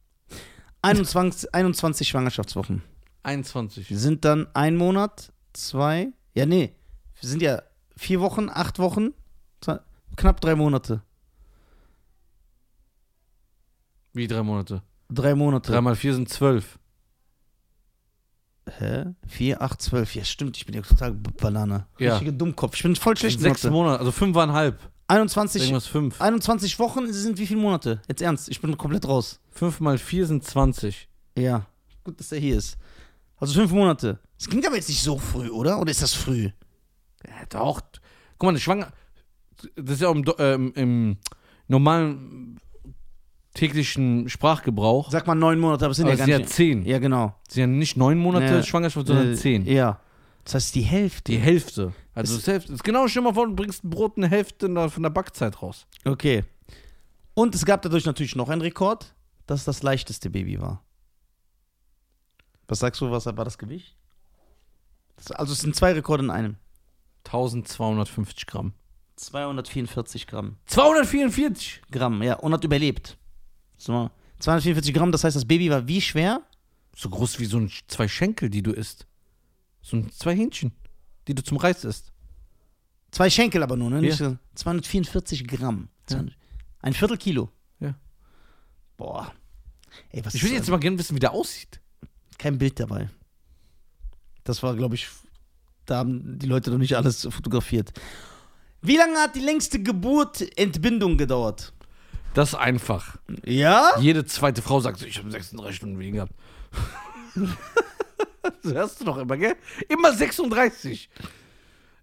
21, 0.81 1.53
21 1.53 2.07
Schwangerschaftswochen. 2.07 2.81
21. 3.23 3.87
sind 3.89 4.25
dann 4.25 4.47
ein 4.53 4.75
Monat, 4.75 5.31
zwei, 5.53 6.11
ja, 6.33 6.45
nee, 6.45 6.75
wir 7.19 7.29
sind 7.29 7.41
ja 7.41 7.61
vier 7.95 8.19
Wochen, 8.19 8.49
acht 8.49 8.79
Wochen, 8.79 9.11
zwei, 9.61 9.79
knapp 10.17 10.41
drei 10.41 10.55
Monate. 10.55 11.01
Wie 14.13 14.27
drei 14.27 14.43
Monate? 14.43 14.83
Drei 15.09 15.35
Monate. 15.35 15.71
Drei 15.71 15.81
mal 15.81 15.95
vier 15.95 16.13
sind 16.13 16.29
zwölf. 16.29 16.79
Hä? 18.79 19.05
Vier, 19.27 19.61
acht, 19.61 19.81
zwölf. 19.81 20.15
Ja, 20.15 20.23
stimmt, 20.23 20.57
ich 20.57 20.65
bin 20.65 20.75
ja 20.75 20.81
total 20.81 21.13
Banane. 21.13 21.85
Ja. 21.99 22.19
Dummkopf. 22.19 22.75
Ich 22.75 22.83
bin 22.83 22.95
voll 22.95 23.15
schlecht 23.17 23.37
in 23.37 23.43
Sechs 23.43 23.63
Mathe. 23.63 23.71
Monate, 23.73 23.99
also 23.99 24.11
fünfeinhalb. 24.11 24.79
21, 25.07 25.61
Irgendwas 25.63 25.85
fünf. 25.85 26.19
21 26.21 26.79
Wochen 26.79 27.11
sind 27.11 27.37
wie 27.37 27.45
viele 27.45 27.59
Monate? 27.59 28.01
Jetzt 28.07 28.21
ernst, 28.21 28.49
ich 28.49 28.61
bin 28.61 28.75
komplett 28.77 29.07
raus. 29.07 29.39
Fünf 29.51 29.79
mal 29.79 29.97
vier 29.97 30.25
sind 30.25 30.43
20. 30.43 31.07
Ja. 31.37 31.65
Gut, 32.03 32.19
dass 32.19 32.31
er 32.31 32.39
hier 32.39 32.57
ist. 32.57 32.77
Also 33.37 33.53
fünf 33.53 33.71
Monate. 33.71 34.19
Das 34.37 34.47
klingt 34.47 34.65
aber 34.65 34.75
jetzt 34.77 34.89
nicht 34.89 35.03
so 35.03 35.17
früh, 35.19 35.49
oder? 35.49 35.79
Oder 35.79 35.91
ist 35.91 36.01
das 36.01 36.13
früh? 36.13 36.49
Ja, 37.27 37.45
doch. 37.49 37.81
Guck 38.37 38.43
mal, 38.43 38.49
eine 38.49 38.59
Schwanger. 38.59 38.91
Das 39.75 39.95
ist 39.95 40.01
ja 40.01 40.07
auch 40.09 40.15
im, 40.15 40.23
Do- 40.25 40.35
ähm, 40.39 40.71
im 40.75 41.17
normalen 41.67 42.59
täglichen 43.53 44.29
Sprachgebrauch. 44.29 45.11
Sag 45.11 45.27
mal 45.27 45.35
neun 45.35 45.59
Monate, 45.59 45.85
aber 45.85 45.91
es 45.91 45.97
sind 45.97 46.05
Aber 46.07 46.13
ja 46.13 46.17
gar 46.17 46.25
sind 46.25 46.31
ja 46.31 46.37
nicht. 46.39 46.49
zehn. 46.49 46.85
Ja, 46.85 46.99
genau. 46.99 47.35
Es 47.47 47.53
sind 47.53 47.61
ja 47.61 47.67
nicht 47.67 47.97
neun 47.97 48.17
Monate 48.17 48.45
Ja. 48.45 48.63
Schwangerschaft, 48.63 49.07
sondern 49.07 49.33
Äh, 49.33 49.35
zehn. 49.35 49.65
Ja. 49.65 49.99
Das 50.43 50.55
heißt, 50.55 50.75
die 50.75 50.81
Hälfte. 50.81 51.31
Die 51.31 51.37
Hälfte. 51.37 51.93
Also 52.15 52.35
das, 52.35 52.47
Hälfte. 52.47 52.73
ist 52.73 52.83
genau, 52.83 53.07
stell 53.07 53.21
mal 53.21 53.33
vor, 53.33 53.47
du 53.47 53.55
bringst 53.55 53.83
ein 53.83 53.89
Brot 53.89 54.17
eine 54.17 54.27
Hälfte 54.27 54.67
von 54.89 55.03
der 55.03 55.09
Backzeit 55.09 55.61
raus. 55.61 55.87
Okay. 56.05 56.43
Und 57.33 57.55
es 57.55 57.65
gab 57.65 57.81
dadurch 57.81 58.05
natürlich 58.05 58.35
noch 58.35 58.49
einen 58.49 58.61
Rekord, 58.61 59.13
dass 59.47 59.63
das 59.65 59.83
leichteste 59.83 60.29
Baby 60.29 60.59
war. 60.61 60.83
Was 62.67 62.79
sagst 62.79 63.01
du, 63.01 63.09
was 63.11 63.25
war 63.25 63.33
das 63.45 63.57
Gewicht? 63.57 63.95
Das, 65.15 65.31
also 65.31 65.53
es 65.53 65.59
sind 65.59 65.75
zwei 65.75 65.93
Rekorde 65.93 66.23
in 66.23 66.29
einem. 66.29 66.57
1250 67.25 68.45
Gramm. 68.47 68.73
244 69.15 70.27
Gramm. 70.27 70.57
244! 70.65 71.81
Gramm, 71.91 72.21
ja, 72.23 72.35
und 72.35 72.51
hat 72.53 72.63
überlebt. 72.63 73.17
So, 73.77 74.09
244 74.39 74.93
Gramm, 74.93 75.11
das 75.11 75.23
heißt, 75.23 75.35
das 75.35 75.45
Baby 75.45 75.69
war 75.69 75.87
wie 75.87 76.01
schwer? 76.01 76.41
So 76.95 77.09
groß 77.09 77.39
wie 77.39 77.45
so 77.45 77.57
ein, 77.57 77.71
zwei 77.87 78.07
Schenkel, 78.07 78.49
die 78.49 78.61
du 78.63 78.71
isst. 78.71 79.07
So 79.81 79.97
ein, 79.97 80.11
zwei 80.11 80.35
Hähnchen, 80.35 80.71
die 81.27 81.35
du 81.35 81.43
zum 81.43 81.57
Reis 81.57 81.83
isst. 81.83 82.11
Zwei 83.11 83.29
Schenkel 83.29 83.61
aber 83.63 83.75
nur, 83.77 83.89
ne? 83.89 84.01
Nicht 84.01 84.19
Ja. 84.19 84.31
so- 84.31 84.37
244 84.55 85.47
Gramm. 85.47 85.89
Ja. 86.09 86.23
Ein 86.79 86.93
Viertel 86.93 87.17
Kilo. 87.17 87.49
Ja. 87.79 87.95
Boah. 88.97 89.33
Ey, 90.09 90.25
was 90.25 90.33
Ich 90.35 90.43
würde 90.43 90.55
jetzt 90.55 90.69
mal 90.69 90.79
gerne 90.79 90.97
wissen, 90.97 91.15
wie 91.15 91.19
der 91.19 91.31
aussieht. 91.31 91.79
kein 92.37 92.57
Bild 92.57 92.79
dabei. 92.79 93.09
Das 94.43 94.61
war, 94.63 94.75
glaube 94.75 94.95
ich, 94.95 95.07
da 95.85 95.97
haben 95.97 96.37
die 96.39 96.47
Leute 96.47 96.71
noch 96.71 96.77
nicht 96.77 96.95
alles 96.97 97.21
fotografiert. 97.29 97.93
Wie 98.81 98.97
lange 98.97 99.17
hat 99.19 99.35
die 99.35 99.39
längste 99.39 99.81
Geburt 99.81 100.41
Entbindung 100.57 101.17
gedauert? 101.17 101.71
Das 102.33 102.49
ist 102.49 102.55
einfach. 102.55 103.17
Ja? 103.45 103.91
Jede 103.99 104.25
zweite 104.25 104.61
Frau 104.61 104.79
sagt 104.79 104.99
so, 104.99 105.05
ich 105.05 105.17
habe 105.19 105.29
36 105.29 105.75
Stunden 105.75 105.99
wegen 105.99 106.15
gehabt. 106.15 106.33
das 108.63 108.73
hörst 108.73 109.01
du 109.01 109.05
doch 109.05 109.17
immer, 109.17 109.37
gell? 109.37 109.55
Immer 109.87 110.13
36. 110.13 111.09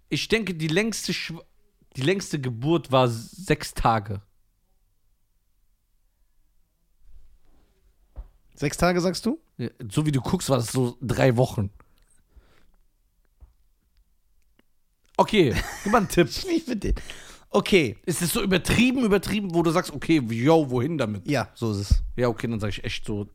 Ich 0.08 0.28
denke, 0.28 0.54
die 0.54 0.68
längste, 0.68 1.12
Schw 1.12 1.38
die 1.96 2.02
längste 2.02 2.40
Geburt 2.40 2.92
war 2.92 3.08
sechs 3.08 3.74
Tage. 3.74 4.22
Sechs 8.54 8.76
Tage, 8.76 9.00
sagst 9.00 9.26
du? 9.26 9.40
Ja, 9.56 9.70
So 9.90 10.06
wie 10.06 10.12
du 10.12 10.20
guckst, 10.20 10.50
war 10.50 10.58
das 10.58 10.70
so 10.70 10.96
drei 11.00 11.36
Wochen. 11.36 11.70
Okay, 15.16 15.54
gib 15.82 15.92
mal 15.92 15.98
einen 15.98 16.08
Tipp. 16.08 16.28
Ich 16.30 16.44
liebe 16.44 16.76
den. 16.76 16.94
Okay. 17.50 17.96
Ist 18.06 18.22
es 18.22 18.32
so 18.32 18.42
übertrieben, 18.42 19.04
übertrieben, 19.04 19.52
wo 19.54 19.62
du 19.62 19.70
sagst, 19.70 19.92
okay, 19.92 20.22
yo, 20.30 20.70
wohin 20.70 20.96
damit? 20.96 21.28
Ja, 21.28 21.50
so 21.54 21.72
ist 21.72 21.78
es. 21.78 22.02
Ja, 22.16 22.28
okay, 22.28 22.46
dann 22.46 22.60
sage 22.60 22.70
ich 22.70 22.84
echt 22.84 23.04
so 23.04 23.28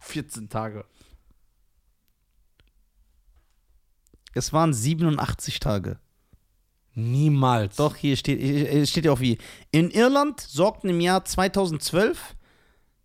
14 0.00 0.48
Tage. 0.48 0.84
Es 4.34 4.52
waren 4.54 4.72
87 4.72 5.60
Tage. 5.60 5.98
Niemals. 6.94 7.76
Doch, 7.76 7.96
hier 7.96 8.16
steht, 8.16 8.40
hier 8.40 8.86
steht 8.86 9.04
ja 9.04 9.12
auch 9.12 9.20
wie. 9.20 9.38
In 9.70 9.90
Irland 9.90 10.40
sorgten 10.40 10.88
im 10.88 11.00
Jahr 11.00 11.24
2012 11.24 12.34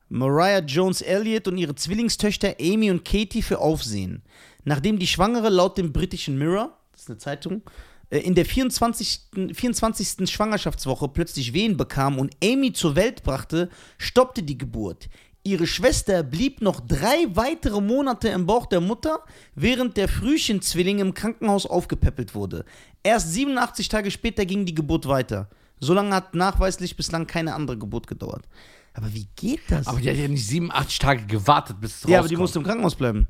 Mariah 0.09 0.59
Jones 0.59 1.01
Elliott 1.01 1.47
und 1.47 1.57
ihre 1.57 1.75
Zwillingstöchter 1.75 2.55
Amy 2.59 2.91
und 2.91 3.03
Katie 3.03 3.41
für 3.41 3.59
Aufsehen. 3.59 4.23
Nachdem 4.63 4.99
die 4.99 5.07
Schwangere 5.07 5.49
laut 5.49 5.77
dem 5.77 5.93
britischen 5.93 6.37
Mirror, 6.37 6.77
das 6.91 7.01
ist 7.01 7.09
eine 7.09 7.17
Zeitung, 7.17 7.61
in 8.09 8.35
der 8.35 8.45
24. 8.45 9.21
24. 9.53 10.29
Schwangerschaftswoche 10.29 11.09
plötzlich 11.09 11.53
Wehen 11.53 11.77
bekam 11.77 12.19
und 12.19 12.35
Amy 12.43 12.73
zur 12.73 12.95
Welt 12.95 13.23
brachte, 13.23 13.69
stoppte 13.97 14.43
die 14.43 14.57
Geburt. 14.57 15.09
Ihre 15.43 15.65
Schwester 15.65 16.23
blieb 16.23 16.61
noch 16.61 16.81
drei 16.81 17.25
weitere 17.33 17.79
Monate 17.79 18.27
im 18.29 18.45
Bauch 18.45 18.65
der 18.65 18.81
Mutter, 18.81 19.23
während 19.55 19.95
der 19.95 20.09
Frühchenzwilling 20.09 20.99
im 20.99 21.13
Krankenhaus 21.13 21.65
aufgepäppelt 21.65 22.35
wurde. 22.35 22.65
Erst 23.01 23.31
87 23.31 23.87
Tage 23.87 24.11
später 24.11 24.45
ging 24.45 24.65
die 24.65 24.75
Geburt 24.75 25.07
weiter. 25.07 25.49
So 25.79 25.93
lange 25.93 26.13
hat 26.13 26.35
nachweislich 26.35 26.97
bislang 26.97 27.27
keine 27.27 27.53
andere 27.53 27.77
Geburt 27.77 28.07
gedauert. 28.07 28.45
Aber 28.93 29.13
wie 29.13 29.27
geht 29.35 29.61
das? 29.69 29.87
Aber 29.87 30.01
die 30.01 30.09
hat 30.09 30.17
ja 30.17 30.27
nicht 30.27 30.45
87 30.45 30.99
Tage 30.99 31.25
gewartet, 31.27 31.79
bis 31.79 32.03
es 32.03 32.09
ja, 32.09 32.19
aber 32.19 32.27
die 32.27 32.33
rauskommt. 32.33 32.39
musste 32.39 32.59
im 32.59 32.65
Krankenhaus 32.65 32.95
bleiben. 32.95 33.27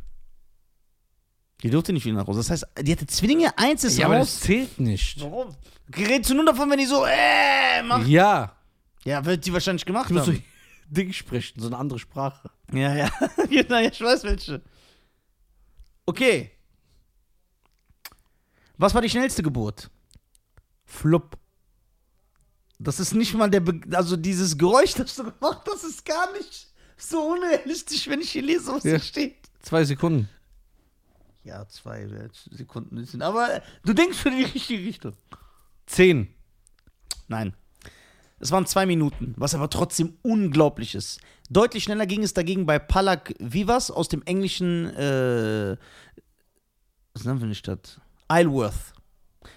Die 1.64 1.70
durfte 1.70 1.92
nicht 1.94 2.06
wieder 2.06 2.18
nach 2.18 2.28
Hause. 2.28 2.40
Das 2.40 2.50
heißt, 2.52 2.66
die 2.82 2.92
hatte 2.92 3.08
Zwillinge, 3.08 3.58
eins 3.58 3.84
ist 3.84 3.98
Ja, 3.98 4.06
aber 4.06 4.20
das 4.20 4.28
raus. 4.28 4.40
zählt 4.42 4.80
nicht. 4.80 5.20
Warum? 5.22 5.56
Redest 5.96 6.30
du 6.30 6.36
nur 6.36 6.46
davon, 6.46 6.70
wenn 6.70 6.78
die 6.80 6.86
so, 6.86 7.06
äh, 7.06 7.82
macht? 7.84 8.08
Ja. 8.08 8.56
Ja, 9.04 9.24
wird 9.26 9.46
die 9.46 9.54
wahrscheinlich 9.54 9.86
gemacht 9.86 10.10
Du 10.10 10.14
musst 10.16 10.26
so 10.28 10.34
haben. 10.34 10.44
Ding 10.90 11.12
sprechen, 11.14 11.60
so 11.60 11.68
eine 11.68 11.78
andere 11.78 11.98
Sprache. 12.00 12.50
Ja, 12.72 12.96
ja. 12.96 13.10
genau, 13.50 13.80
ich 13.80 14.00
weiß 14.00 14.24
welche. 14.24 14.62
Okay. 16.06 16.52
Was 18.78 18.94
war 18.94 19.02
die 19.02 19.10
schnellste 19.10 19.42
Geburt? 19.44 19.90
Flupp. 20.86 21.38
Das 22.80 23.00
ist 23.00 23.14
nicht 23.16 23.34
mal 23.34 23.50
der, 23.50 23.62
Be 23.62 23.82
also 23.96 24.16
dieses 24.16 24.58
Geräusch, 24.58 24.94
das 24.94 25.16
du 25.16 25.24
gemacht 25.24 25.68
hast, 25.72 25.84
ist 25.84 26.06
gar 26.06 26.32
nicht 26.34 26.68
so 26.98 27.20
unrealistisch, 27.32 28.08
wenn 28.08 28.22
ich 28.22 28.32
hier 28.32 28.44
lese, 28.44 28.72
was 28.72 28.84
Ja. 28.84 28.92
hier 28.92 29.00
steht. 29.00 29.36
Zwei 29.62 29.84
Sekunden. 29.84 30.30
Ja, 31.48 31.66
zwei 31.70 32.06
Sekunden 32.52 33.06
sind, 33.06 33.22
aber 33.22 33.62
du 33.86 33.94
denkst 33.94 34.20
schon 34.20 34.34
in 34.34 34.40
die 34.40 34.44
richtige 34.44 34.84
Richtung. 34.84 35.14
Zehn. 35.86 36.28
Nein. 37.30 37.54
Es 38.40 38.52
waren 38.52 38.66
zwei 38.66 38.86
Minuten, 38.86 39.34
was 39.38 39.56
aber 39.56 39.70
trotzdem 39.70 40.18
unglaublich 40.24 40.94
ist. 40.94 41.22
Deutlich 41.50 41.86
schneller 41.86 42.06
ging 42.06 42.22
es 42.22 42.34
dagegen 42.34 42.66
bei 42.66 42.80
Palak 42.80 43.34
Vivas 43.40 43.90
aus 43.90 44.10
dem 44.10 44.24
englischen, 44.24 44.88
äh, 44.96 45.78
was 47.14 47.24
nennen 47.24 47.40
wir 47.40 47.46
eine 47.46 47.56
Stadt? 47.56 48.02
Isleworth. 48.30 48.94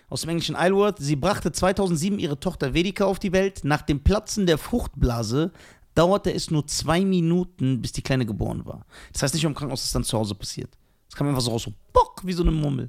Aus 0.09 0.21
dem 0.21 0.31
englischen 0.31 0.55
Isleworth. 0.55 0.99
Sie 0.99 1.17
brachte 1.17 1.51
2007 1.51 2.21
ihre 2.21 2.39
Tochter 2.39 2.73
Vedika 2.73 3.05
auf 3.05 3.19
die 3.19 3.33
Welt. 3.33 3.65
Nach 3.65 3.83
dem 3.83 4.05
Platzen 4.05 4.47
der 4.47 4.59
Fruchtblase 4.59 5.51
dauerte 5.97 6.33
es 6.33 6.53
nur 6.53 6.69
zwei 6.69 7.05
Minuten, 7.05 7.83
bis 7.83 7.91
die 7.91 8.03
Kleine 8.03 8.27
geboren 8.27 8.65
war. 8.65 8.87
Das 9.13 9.25
heißt 9.25 9.35
nicht 9.35 9.43
im 9.43 9.55
Krankenhaus, 9.55 9.85
ist 9.85 9.95
dann 9.95 10.05
zu 10.05 10.17
Hause 10.17 10.37
passiert. 10.37 10.79
Es 11.11 11.17
kam 11.17 11.27
einfach 11.27 11.43
so 11.43 11.51
raus, 11.51 11.65
so 11.65 11.75
bock, 11.93 12.21
wie 12.25 12.33
so 12.33 12.43
eine 12.43 12.53
Murmel. 12.53 12.89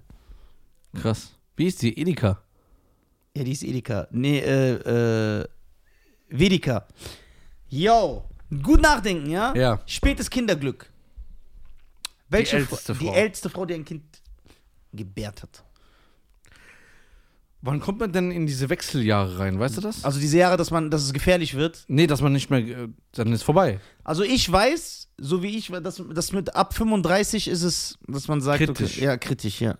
Krass. 0.94 1.32
Wie 1.56 1.66
ist 1.66 1.82
die? 1.82 1.98
Edeka. 2.00 2.40
Ja, 3.36 3.44
die 3.44 3.52
ist 3.52 3.64
Edeka. 3.64 4.08
Nee, 4.12 4.40
äh, 4.40 5.40
äh, 5.40 5.48
Vedika. 6.30 6.88
Yo, 7.68 8.30
gut 8.62 8.80
nachdenken, 8.80 9.30
ja? 9.30 9.56
Ja. 9.56 9.82
Spätes 9.88 10.30
Kinderglück. 10.30 10.92
Welche 12.30 12.58
älteste 12.58 12.94
Frau? 12.94 13.00
Die 13.00 13.08
Frau. 13.08 13.16
älteste 13.16 13.50
Frau, 13.50 13.66
die 13.66 13.74
ein 13.74 13.86
Kind 13.86 14.04
gebärt 14.94 15.42
hat. 15.42 15.64
Wann 17.64 17.80
kommt 17.80 18.00
man 18.00 18.12
denn 18.12 18.32
in 18.32 18.48
diese 18.48 18.70
Wechseljahre 18.70 19.38
rein? 19.38 19.60
Weißt 19.60 19.78
du 19.78 19.82
das? 19.82 20.04
Also 20.04 20.20
diese 20.20 20.38
Jahre, 20.38 20.58
dass 20.58 20.72
man, 20.72 20.90
dass 20.90 21.04
es 21.04 21.14
gefährlich 21.14 21.54
wird. 21.56 21.86
Nee, 21.88 22.08
dass 22.08 22.20
man 22.22 22.34
nicht 22.34 22.50
mehr. 22.50 22.60
äh, 22.62 22.88
Dann 23.12 23.32
ist 23.34 23.44
vorbei. 23.44 23.80
Also 24.04 24.24
ich 24.24 24.52
weiß, 24.52 25.10
so 25.18 25.44
wie 25.44 25.56
ich, 25.58 25.68
dass, 25.68 26.02
dass 26.12 26.32
mit 26.32 26.56
ab 26.56 26.74
35 26.74 27.48
ist 27.48 27.62
es, 27.62 28.00
dass 28.08 28.28
man 28.28 28.42
sagt, 28.42 28.64
Kritisch. 28.64 28.98
Okay, 28.98 29.06
ja, 29.06 29.18
kritisch, 29.18 29.62
ja. 29.62 29.78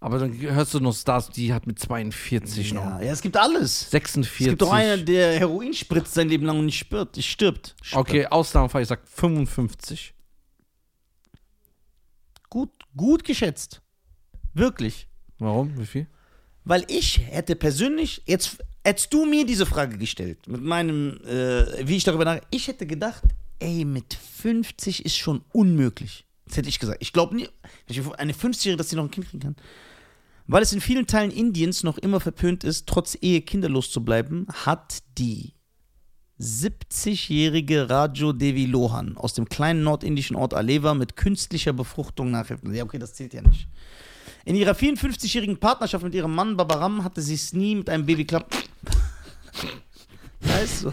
Aber 0.00 0.18
dann 0.18 0.38
hörst 0.38 0.74
du 0.74 0.80
noch 0.80 0.94
Stars, 0.94 1.30
die 1.30 1.52
hat 1.52 1.66
mit 1.66 1.78
42 1.78 2.74
noch. 2.74 2.84
Ja, 2.84 3.00
ja, 3.02 3.12
es 3.12 3.22
gibt 3.22 3.36
alles. 3.36 3.90
46. 3.90 4.46
Es 4.46 4.50
gibt 4.50 4.62
doch 4.62 4.70
einen, 4.72 5.04
der 5.06 5.38
Heroin 5.38 5.72
spritzt 5.72 6.14
sein 6.14 6.28
Leben 6.28 6.44
lang 6.44 6.58
und 6.58 6.66
nicht 6.66 6.78
stirbt. 6.78 7.16
Stirbt. 7.24 7.74
stirbt. 7.82 8.00
Okay, 8.00 8.26
Ausnahmefall, 8.26 8.82
ich 8.82 8.88
sag 8.88 9.00
55. 9.08 10.14
Gut, 12.50 12.70
gut 12.96 13.24
geschätzt. 13.24 13.80
Wirklich. 14.54 15.08
Warum? 15.38 15.76
Wie 15.78 15.86
viel? 15.86 16.06
Weil 16.68 16.84
ich 16.88 17.20
hätte 17.30 17.56
persönlich, 17.56 18.20
jetzt 18.26 18.58
hättest 18.84 19.14
du 19.14 19.24
mir 19.24 19.46
diese 19.46 19.64
Frage 19.64 19.96
gestellt, 19.96 20.46
mit 20.46 20.62
meinem, 20.62 21.18
äh, 21.24 21.88
wie 21.88 21.96
ich 21.96 22.04
darüber 22.04 22.26
nach, 22.26 22.40
ich 22.50 22.68
hätte 22.68 22.86
gedacht, 22.86 23.22
ey, 23.58 23.86
mit 23.86 24.12
50 24.12 25.06
ist 25.06 25.16
schon 25.16 25.40
unmöglich. 25.52 26.26
Das 26.44 26.58
hätte 26.58 26.68
ich 26.68 26.78
gesagt. 26.78 26.98
Ich 27.00 27.14
glaube 27.14 27.36
nie, 27.36 27.48
eine 28.18 28.34
50-Jährige, 28.34 28.76
dass 28.76 28.90
sie 28.90 28.96
noch 28.96 29.04
ein 29.04 29.10
Kind 29.10 29.30
kriegen 29.30 29.40
kann. 29.40 29.56
Weil 30.46 30.62
es 30.62 30.74
in 30.74 30.82
vielen 30.82 31.06
Teilen 31.06 31.30
Indiens 31.30 31.84
noch 31.84 31.96
immer 31.96 32.20
verpönt 32.20 32.64
ist, 32.64 32.86
trotz 32.86 33.16
Ehe 33.18 33.40
kinderlos 33.40 33.90
zu 33.90 34.04
bleiben, 34.04 34.46
hat 34.52 34.98
die 35.16 35.54
70-jährige 36.38 37.88
Rajo 37.88 38.34
Devi 38.34 38.66
Lohan 38.66 39.16
aus 39.16 39.32
dem 39.32 39.48
kleinen 39.48 39.84
nordindischen 39.84 40.36
Ort 40.36 40.52
Aleva 40.52 40.92
mit 40.92 41.16
künstlicher 41.16 41.72
Befruchtung 41.72 42.30
nachhelfen. 42.30 42.74
Ja, 42.74 42.84
okay, 42.84 42.98
das 42.98 43.14
zählt 43.14 43.32
ja 43.32 43.40
nicht. 43.40 43.68
In 44.44 44.54
ihrer 44.54 44.72
54-jährigen 44.72 45.58
Partnerschaft 45.58 46.04
mit 46.04 46.14
ihrem 46.14 46.34
Mann 46.34 46.56
Babaram 46.56 47.04
hatte 47.04 47.20
sie 47.20 47.34
es 47.34 47.52
nie 47.52 47.74
mit 47.74 47.90
einem 47.90 48.06
Baby 48.06 48.24
klappen. 48.24 48.56
Weißt 50.40 50.84
du? 50.84 50.92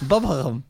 Babaram. 0.00 0.62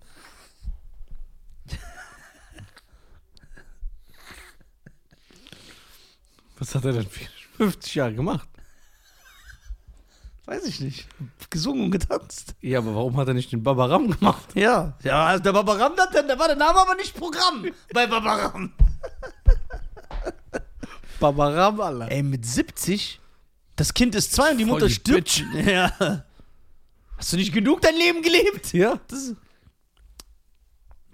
Was 6.59 6.75
hat 6.75 6.85
er 6.85 6.93
denn 6.93 7.07
50 7.57 7.95
Jahre 7.95 8.15
gemacht? 8.15 8.49
Weiß 10.47 10.65
ich 10.65 10.81
nicht. 10.81 11.09
Gesungen 11.51 11.85
und 11.85 11.91
getanzt. 11.91 12.55
Ja, 12.61 12.79
aber 12.79 12.95
warum 12.95 13.17
hat 13.17 13.27
er 13.29 13.35
nicht 13.35 13.51
den 13.51 13.63
Babaram 13.63 14.11
gemacht? 14.11 14.55
Ja. 14.55 14.97
Ja, 15.03 15.27
also 15.27 15.43
der 15.43 15.53
Babaram, 15.53 15.93
da 15.97 16.07
da 16.07 16.39
war 16.39 16.47
der 16.47 16.57
Name 16.57 16.79
aber 16.81 16.95
nicht 16.95 17.15
Programm 17.17 17.67
bei 17.93 18.07
Babaram. 18.07 18.73
Babaram, 21.21 21.81
Alter. 21.81 22.11
Ey, 22.11 22.23
mit 22.23 22.45
70? 22.47 23.21
Das 23.77 23.93
Kind 23.95 24.15
ist 24.15 24.33
zwei 24.33 24.53
und 24.53 24.59
die 24.59 24.65
Voll 24.65 24.75
Mutter 24.75 24.87
die 24.87 24.95
stirbt. 24.95 25.45
Ja. 25.67 26.25
Hast 27.17 27.33
du 27.33 27.37
nicht 27.37 27.53
genug 27.53 27.81
dein 27.81 27.97
Leben 27.97 28.23
gelebt? 28.23 28.73
Ja. 28.73 29.01
Das 29.09 29.21
ist 29.21 29.37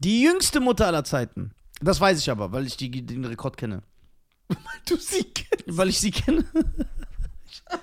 die 0.01 0.23
jüngste 0.23 0.59
Mutter 0.61 0.87
aller 0.89 1.05
Zeiten. 1.05 1.53
Das 1.81 2.01
weiß 2.01 2.19
ich 2.19 2.31
aber, 2.31 2.51
weil 2.53 2.67
ich 2.67 2.77
die, 2.77 2.91
den 2.91 3.25
Rekord 3.25 3.57
kenne. 3.57 3.83
Du 4.89 4.97
sie 4.97 5.25
kennst. 5.25 5.65
Weil 5.67 5.89
ich 5.89 6.01
sie 6.01 6.11
kenne. 6.11 6.45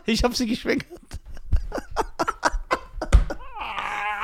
Ich 0.06 0.24
habe 0.24 0.36
sie 0.36 0.46
geschwängert. 0.46 0.86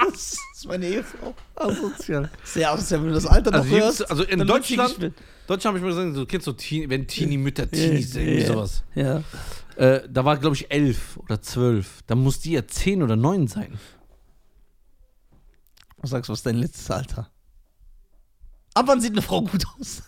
Das 0.05 0.37
ist 0.55 0.65
meine 0.67 0.85
Ehefrau. 0.85 1.33
Asozial. 1.55 2.29
Sehr 2.43 2.71
asozial, 2.71 3.01
wenn 3.01 3.07
du 3.09 3.13
das 3.15 3.25
Alter 3.25 3.51
noch 3.51 3.59
Also, 3.59 3.75
hörst. 3.75 4.09
also 4.11 4.23
in 4.23 4.45
Deutschland. 4.45 5.13
Deutschland 5.47 5.65
habe 5.65 5.77
ich 5.77 5.83
mal 5.83 5.89
gesagt, 6.03 6.17
du 6.17 6.25
kennst 6.25 6.45
so 6.45 6.53
Teenie, 6.53 6.89
wenn 6.89 7.07
Teenie-Mütter, 7.07 7.69
Teenies, 7.69 8.13
Ja, 8.13 8.21
irgendwie 8.21 8.45
sowas. 8.45 8.83
Ja. 8.95 9.23
Äh, 9.75 10.07
da 10.09 10.25
war, 10.25 10.37
glaube 10.37 10.55
ich, 10.55 10.71
elf 10.71 11.17
oder 11.17 11.41
zwölf. 11.41 12.01
Da 12.07 12.15
muss 12.15 12.39
die 12.39 12.51
ja 12.53 12.65
zehn 12.65 13.03
oder 13.03 13.15
neun 13.15 13.47
sein. 13.47 13.77
Was 15.97 16.11
sagst 16.11 16.29
du, 16.29 16.33
was 16.33 16.39
ist 16.39 16.45
dein 16.45 16.57
letztes 16.57 16.89
Alter? 16.89 17.29
Ab 18.73 18.85
wann 18.87 19.01
sieht 19.01 19.11
eine 19.11 19.21
Frau 19.21 19.41
gut 19.41 19.65
aus? 19.79 20.03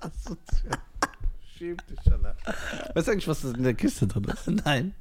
Schäm 1.56 1.76
dich, 1.88 2.12
Alter. 2.12 2.36
Weißt 2.94 3.08
du 3.08 3.12
eigentlich, 3.12 3.28
was 3.28 3.44
in 3.44 3.62
der 3.62 3.74
Kiste 3.74 4.06
drin 4.06 4.24
ist? 4.24 4.48
Nein. 4.48 4.94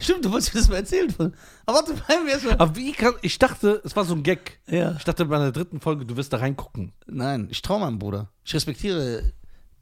Stimmt, 0.00 0.24
du 0.24 0.30
wolltest 0.30 0.54
mir 0.54 0.60
das 0.60 0.68
mal 0.68 0.76
erzählen. 0.76 1.10
Von. 1.10 1.34
Aber 1.66 1.78
warte, 1.78 1.94
bleiben 1.94 2.26
wir 2.26 2.32
erstmal. 2.32 2.54
Aber 2.54 2.76
wie 2.76 2.92
kann, 2.92 3.14
ich 3.22 3.38
dachte, 3.38 3.80
es 3.84 3.96
war 3.96 4.04
so 4.04 4.14
ein 4.14 4.22
Gag. 4.22 4.60
Ja. 4.66 4.96
Ich 4.96 5.04
dachte 5.04 5.24
bei 5.24 5.38
der 5.38 5.52
dritten 5.52 5.80
Folge, 5.80 6.04
du 6.04 6.16
wirst 6.16 6.32
da 6.32 6.38
reingucken. 6.38 6.92
Nein, 7.06 7.48
ich 7.50 7.62
traue 7.62 7.80
meinem 7.80 7.98
Bruder. 7.98 8.30
Ich 8.44 8.54
respektiere 8.54 9.32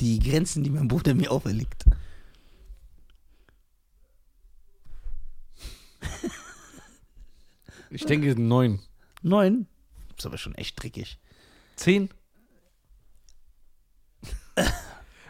die 0.01 0.19
Grenzen, 0.19 0.65
die 0.65 0.71
mein 0.71 0.89
Bruder 0.89 1.15
mir 1.15 1.31
auferlegt. 1.31 1.85
Ich 7.91 8.05
denke 8.05 8.39
neun. 8.41 8.81
Neun? 9.23 9.67
Ist 10.17 10.27
aber 10.27 10.39
schon 10.39 10.55
echt 10.55 10.77
trickig. 10.77 11.19
Zehn? 11.77 12.11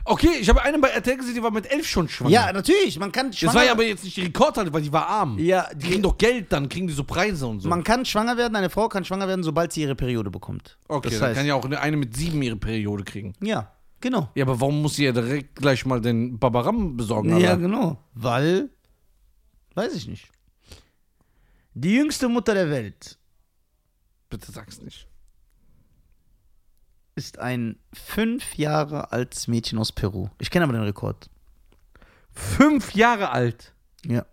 Okay, 0.08 0.38
ich 0.40 0.48
habe 0.48 0.62
eine 0.62 0.78
bei 0.78 0.88
RTL 0.88 1.16
gesehen, 1.16 1.34
die 1.34 1.42
war 1.42 1.50
mit 1.50 1.70
elf 1.70 1.86
schon 1.86 2.08
schwanger. 2.08 2.30
Ja, 2.30 2.52
natürlich. 2.52 2.98
Man 2.98 3.10
kann 3.10 3.28
Das 3.30 3.38
schwanger, 3.38 3.54
war 3.54 3.64
ja 3.64 3.72
aber 3.72 3.84
jetzt 3.84 4.04
nicht 4.04 4.16
die 4.16 4.22
Rekordhalter, 4.22 4.72
weil 4.72 4.82
die 4.82 4.92
war 4.92 5.06
arm. 5.06 5.38
Ja, 5.38 5.68
Die 5.74 5.88
kriegen 5.88 6.02
doch 6.02 6.16
Geld, 6.16 6.52
dann 6.52 6.68
kriegen 6.68 6.86
die 6.86 6.92
so 6.92 7.02
Preise 7.04 7.46
und 7.46 7.60
so. 7.60 7.68
man 7.68 7.82
kann 7.82 8.04
schwanger 8.04 8.36
werden, 8.36 8.54
eine 8.56 8.70
Frau 8.70 8.88
kann 8.88 9.04
schwanger 9.04 9.26
werden, 9.26 9.42
sobald 9.42 9.72
sie 9.72 9.82
ihre 9.82 9.96
Periode 9.96 10.30
bekommt. 10.30 10.78
okay, 10.88 11.10
das 11.10 11.18
dann 11.18 11.28
heißt, 11.30 11.38
kann 11.38 11.46
ja 11.46 11.54
auch 11.56 11.64
eine, 11.64 11.80
eine 11.80 11.96
mit 11.96 12.16
sieben 12.16 12.40
ihre 12.42 12.56
Periode 12.56 13.02
kriegen. 13.04 13.32
ja, 13.40 13.72
genau. 14.00 14.30
Ja, 14.36 14.44
aber 14.44 14.60
warum 14.60 14.80
muss 14.82 14.94
sie 14.96 15.04
ja 15.06 15.12
direkt 15.12 15.56
gleich 15.56 15.84
mal 15.84 16.00
den 16.00 16.38
Babaram 16.38 16.96
besorgen? 16.96 17.30
Ja, 17.40 17.50
Alter? 17.50 17.62
genau. 17.62 17.98
Weil, 18.14 18.70
weiß 19.74 19.94
ich 19.94 20.06
nicht. 20.06 20.28
Die 21.74 21.94
jüngste 21.94 22.28
Mutter 22.28 22.54
der 22.54 22.70
Welt 22.70 23.18
Bitte 24.30 24.50
sag's 24.50 24.80
nicht. 24.80 25.06
Ist 27.16 27.38
ein 27.38 27.78
fünf 27.92 28.56
Jahre 28.56 29.10
altes 29.12 29.48
Mädchen 29.48 29.78
aus 29.78 29.90
Peru. 29.90 30.28
Ich 30.38 30.50
kenne 30.50 30.64
aber 30.64 30.74
den 30.74 30.82
Rekord. 30.82 31.28
Fünf 32.32 32.94
Jahre 32.94 33.30
alt. 33.30 33.72
Ja. 34.04 34.24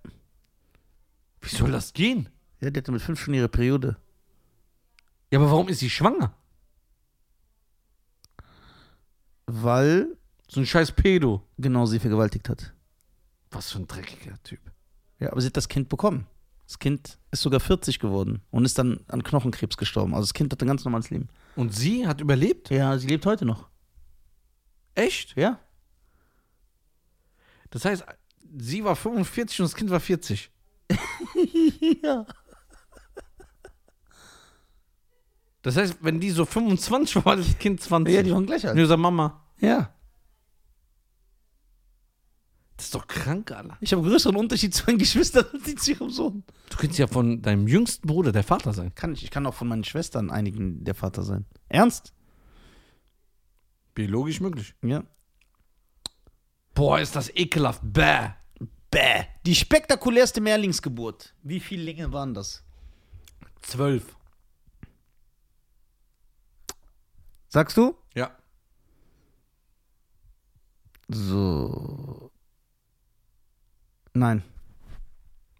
Wie 1.41 1.55
soll 1.55 1.71
das 1.71 1.93
gehen? 1.93 2.29
Ja, 2.59 2.69
die 2.69 2.77
hatte 2.77 2.91
mit 2.91 3.01
fünf 3.01 3.19
schon 3.21 3.33
ihre 3.33 3.49
Periode. 3.49 3.97
Ja, 5.31 5.39
aber 5.39 5.49
warum 5.49 5.69
ist 5.69 5.79
sie 5.79 5.89
schwanger? 5.89 6.33
Weil 9.45 10.07
So 10.47 10.59
ein 10.59 10.65
scheiß 10.65 10.91
Pedo. 10.91 11.41
genau 11.57 11.85
sie 11.85 11.99
vergewaltigt 11.99 12.49
hat. 12.49 12.73
Was 13.51 13.71
für 13.71 13.79
ein 13.79 13.87
dreckiger 13.87 14.41
Typ. 14.43 14.59
Ja, 15.19 15.31
aber 15.31 15.41
sie 15.41 15.47
hat 15.47 15.57
das 15.57 15.69
Kind 15.69 15.89
bekommen. 15.89 16.27
Das 16.67 16.79
Kind 16.79 17.17
ist 17.31 17.41
sogar 17.41 17.59
40 17.59 17.99
geworden 17.99 18.41
und 18.51 18.65
ist 18.65 18.77
dann 18.77 18.99
an 19.07 19.23
Knochenkrebs 19.23 19.77
gestorben. 19.77 20.13
Also 20.13 20.23
das 20.25 20.33
Kind 20.33 20.51
hat 20.51 20.61
ein 20.61 20.67
ganz 20.67 20.83
normales 20.85 21.09
Leben. 21.09 21.29
Und 21.55 21.75
sie 21.75 22.07
hat 22.07 22.21
überlebt? 22.21 22.69
Ja, 22.69 22.97
sie 22.97 23.07
lebt 23.07 23.25
heute 23.25 23.45
noch. 23.45 23.69
Echt? 24.95 25.35
Ja? 25.35 25.59
Das 27.69 27.85
heißt, 27.85 28.03
sie 28.57 28.83
war 28.83 28.95
45 28.95 29.59
und 29.61 29.65
das 29.65 29.75
Kind 29.75 29.89
war 29.89 29.99
40. 29.99 30.51
ja. 32.03 32.25
Das 35.61 35.77
heißt, 35.77 35.97
wenn 36.01 36.19
die 36.19 36.29
so 36.29 36.45
25 36.45 37.15
war, 37.15 37.25
war 37.25 37.35
das 37.37 37.57
Kind 37.57 37.81
20. 37.81 38.13
Ja, 38.13 38.21
die 38.21 38.31
waren 38.31 38.45
gleich 38.45 38.67
alt. 38.67 38.77
Ich 38.77 38.87
sag, 38.87 38.97
Mama, 38.97 39.41
Ja. 39.59 39.92
Das 42.75 42.85
ist 42.85 42.95
doch 42.95 43.07
krank, 43.07 43.51
Alter. 43.51 43.77
Ich 43.81 43.91
habe 43.91 44.01
einen 44.01 44.09
größeren 44.09 44.35
Unterschied 44.35 44.73
zu 44.73 44.85
meinen 44.85 44.97
Geschwistern 44.99 45.45
als 45.53 45.83
zu 45.83 45.91
ihrem 45.91 46.09
Sohn. 46.09 46.43
Du 46.69 46.77
könntest 46.77 46.99
ja 46.99 47.07
von 47.07 47.41
deinem 47.41 47.67
jüngsten 47.67 48.07
Bruder 48.07 48.31
der 48.31 48.43
Vater 48.43 48.73
sein. 48.73 48.93
Kann 48.95 49.13
ich. 49.13 49.23
Ich 49.23 49.31
kann 49.31 49.45
auch 49.45 49.53
von 49.53 49.67
meinen 49.67 49.83
Schwestern 49.83 50.31
einigen 50.31 50.83
der 50.83 50.95
Vater 50.95 51.23
sein. 51.23 51.45
Ernst? 51.69 52.13
Biologisch 53.93 54.41
möglich. 54.41 54.73
Ja. 54.81 55.03
Boah, 56.73 56.99
ist 56.99 57.15
das 57.15 57.29
ekelhaft. 57.35 57.81
Bäh. 57.83 58.29
Bäh. 58.89 59.25
Die 59.45 59.53
spektakulärste 59.55 60.41
Mehrlingsgeburt. 60.41 61.35
Wie 61.43 61.59
viele 61.59 61.83
Linge 61.83 62.11
waren 62.11 62.33
das? 62.33 62.63
Zwölf. 63.61 64.17
Sagst 67.49 67.77
du? 67.77 67.95
Ja. 68.15 68.35
So. 71.07 72.32
Nein, 74.13 74.43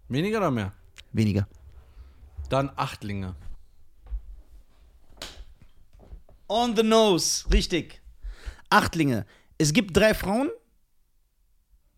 Weniger 0.09 0.37
oder 0.37 0.51
mehr? 0.51 0.73
weniger. 1.11 1.47
Dann 2.49 2.69
Achtlinge. 2.75 3.35
On 6.47 6.75
the 6.75 6.83
nose, 6.83 7.45
richtig. 7.51 8.01
Achtlinge. 8.69 9.25
Es 9.57 9.73
gibt 9.73 9.95
drei 9.97 10.13
Frauen, 10.13 10.49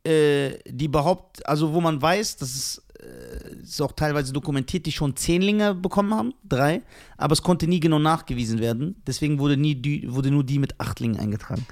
äh, 0.06 0.58
die 0.66 0.88
behaupten, 0.88 1.44
also 1.46 1.74
wo 1.74 1.82
man 1.82 2.02
weiß, 2.02 2.38
das 2.38 2.56
ist, 2.56 2.84
äh, 3.02 3.56
ist 3.64 3.82
auch 3.82 3.92
teilweise 3.92 4.32
dokumentiert, 4.32 4.86
die 4.86 4.92
schon 4.94 5.16
Zehnlinge 5.16 5.74
bekommen 5.76 6.14
haben, 6.14 6.34
drei, 6.44 6.84
aber 7.18 7.34
es 7.34 7.42
konnte 7.42 7.68
nie 7.68 7.80
genau 7.82 8.00
nachgewiesen 8.00 8.60
werden. 8.60 9.02
Deswegen 9.06 9.40
wurde, 9.40 9.58
nie 9.58 9.76
die, 9.76 10.10
wurde 10.14 10.32
nur 10.32 10.44
die 10.46 10.60
mit 10.60 10.80
Achtlingen 10.80 11.20
eingetragen. 11.20 11.66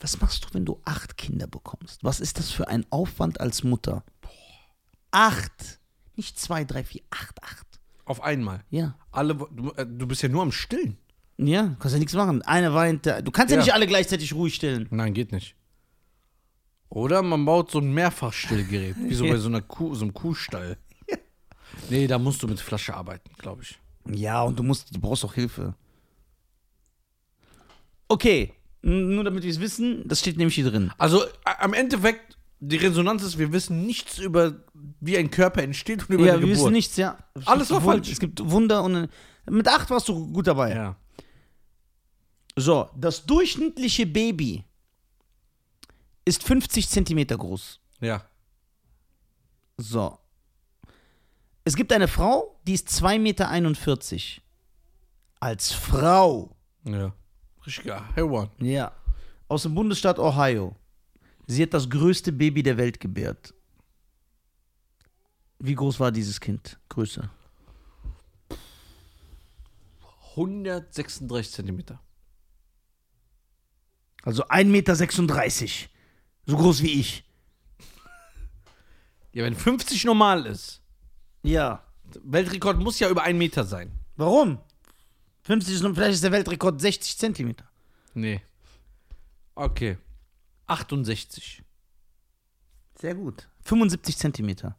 Was 0.00 0.20
machst 0.20 0.44
du, 0.44 0.48
wenn 0.52 0.64
du 0.64 0.80
acht 0.84 1.16
Kinder 1.16 1.46
bekommst? 1.46 2.02
Was 2.02 2.20
ist 2.20 2.38
das 2.38 2.50
für 2.50 2.68
ein 2.68 2.86
Aufwand 2.90 3.40
als 3.40 3.62
Mutter? 3.62 4.04
Acht. 5.12 5.78
Nicht 6.16 6.38
zwei, 6.38 6.64
drei, 6.64 6.82
vier, 6.84 7.02
acht, 7.10 7.42
acht. 7.42 7.66
Auf 8.04 8.20
einmal. 8.22 8.64
Ja. 8.70 8.96
Alle, 9.12 9.34
du, 9.34 9.70
äh, 9.76 9.86
du 9.86 10.06
bist 10.06 10.22
ja 10.22 10.28
nur 10.28 10.42
am 10.42 10.50
Stillen. 10.52 10.98
Ja, 11.38 11.76
kannst 11.78 11.94
ja 11.94 11.98
nichts 11.98 12.14
machen. 12.14 12.42
Einer 12.42 12.74
weint, 12.74 13.06
du 13.06 13.30
kannst 13.30 13.50
ja, 13.52 13.58
Ja. 13.58 13.62
nicht 13.64 13.72
alle 13.74 13.86
gleichzeitig 13.86 14.34
ruhig 14.34 14.54
stellen. 14.54 14.86
Nein, 14.90 15.14
geht 15.14 15.32
nicht. 15.32 15.54
Oder 16.88 17.22
man 17.22 17.44
baut 17.46 17.70
so 17.70 17.78
ein 17.78 17.92
Mehrfachstillgerät, 17.94 18.96
wie 18.98 19.14
so 19.14 19.24
bei 19.28 19.38
so 19.38 19.48
einer 19.48 19.62
Kuh, 19.62 19.94
so 19.94 20.04
einem 20.04 20.14
Kuhstall. 20.14 20.76
Nee, 21.88 22.06
da 22.06 22.18
musst 22.18 22.42
du 22.42 22.48
mit 22.48 22.60
Flasche 22.60 22.94
arbeiten, 22.94 23.30
glaube 23.38 23.62
ich. 23.62 23.78
Ja, 24.14 24.42
und 24.42 24.58
du 24.58 24.62
musst, 24.62 24.94
du 24.94 25.00
brauchst 25.00 25.24
auch 25.24 25.32
Hilfe. 25.32 25.74
Okay, 28.08 28.52
nur 28.82 29.24
damit 29.24 29.42
wir 29.42 29.50
es 29.50 29.58
wissen, 29.60 30.06
das 30.06 30.20
steht 30.20 30.36
nämlich 30.36 30.54
hier 30.54 30.68
drin. 30.70 30.92
Also 30.98 31.24
am 31.44 31.72
Endeffekt, 31.72 32.36
die 32.64 32.76
Resonanz 32.76 33.24
ist, 33.24 33.38
wir 33.38 33.52
wissen 33.52 33.84
nichts 33.86 34.18
über, 34.18 34.54
wie 35.00 35.18
ein 35.18 35.32
Körper 35.32 35.64
entsteht 35.64 36.08
und 36.08 36.14
über 36.14 36.24
ja, 36.24 36.36
die 36.36 36.42
wir 36.42 36.46
Geburt. 36.46 36.58
wissen 36.58 36.72
nichts, 36.72 36.96
ja. 36.96 37.18
Es 37.34 37.46
Alles 37.48 37.70
war 37.70 37.80
falsch. 37.80 38.08
Es 38.08 38.20
gibt 38.20 38.38
Wunder 38.50 38.84
und 38.84 39.08
mit 39.50 39.66
acht 39.66 39.90
warst 39.90 40.08
du 40.08 40.32
gut 40.32 40.46
dabei. 40.46 40.72
Ja. 40.72 40.96
So, 42.54 42.88
das 42.96 43.26
durchschnittliche 43.26 44.06
Baby 44.06 44.62
ist 46.24 46.44
50 46.44 46.88
Zentimeter 46.88 47.36
groß. 47.36 47.80
Ja. 48.00 48.24
So. 49.76 50.16
Es 51.64 51.74
gibt 51.74 51.92
eine 51.92 52.06
Frau, 52.06 52.60
die 52.64 52.74
ist 52.74 52.88
2,41 52.90 53.18
Meter. 53.18 53.50
Als 55.40 55.72
Frau. 55.72 56.54
Ja. 56.84 57.12
Richtiger 57.66 58.14
Hewan. 58.14 58.50
Ja. 58.60 58.92
Aus 59.48 59.64
dem 59.64 59.74
Bundesstaat 59.74 60.20
Ohio. 60.20 60.76
Sie 61.52 61.62
hat 61.62 61.74
das 61.74 61.88
größte 61.90 62.32
Baby 62.32 62.62
der 62.62 62.76
Welt 62.78 62.98
gebärt. 62.98 63.52
Wie 65.58 65.74
groß 65.74 66.00
war 66.00 66.10
dieses 66.10 66.40
Kind? 66.40 66.78
Größe. 66.88 67.28
136 70.36 71.52
Zentimeter. 71.52 72.00
Also 74.22 74.44
1,36 74.46 74.66
Meter. 74.66 75.88
So 76.46 76.56
groß 76.56 76.82
wie 76.82 77.00
ich. 77.00 77.24
Ja, 79.32 79.44
wenn 79.44 79.54
50 79.54 80.04
normal 80.04 80.46
ist, 80.46 80.80
Ja. 81.42 81.84
Weltrekord 82.24 82.78
muss 82.78 82.98
ja 83.00 83.08
über 83.08 83.22
einen 83.22 83.38
Meter 83.38 83.64
sein. 83.64 83.90
Warum? 84.16 84.58
50 85.44 85.74
ist, 85.76 85.82
nur- 85.82 85.94
vielleicht 85.94 86.14
ist 86.14 86.24
der 86.24 86.32
Weltrekord 86.32 86.78
60 86.80 87.16
Zentimeter. 87.18 87.66
Nee. 88.14 88.42
Okay. 89.54 89.96
68. 90.66 91.62
Sehr 92.98 93.14
gut. 93.14 93.48
75 93.62 94.16
Zentimeter. 94.16 94.76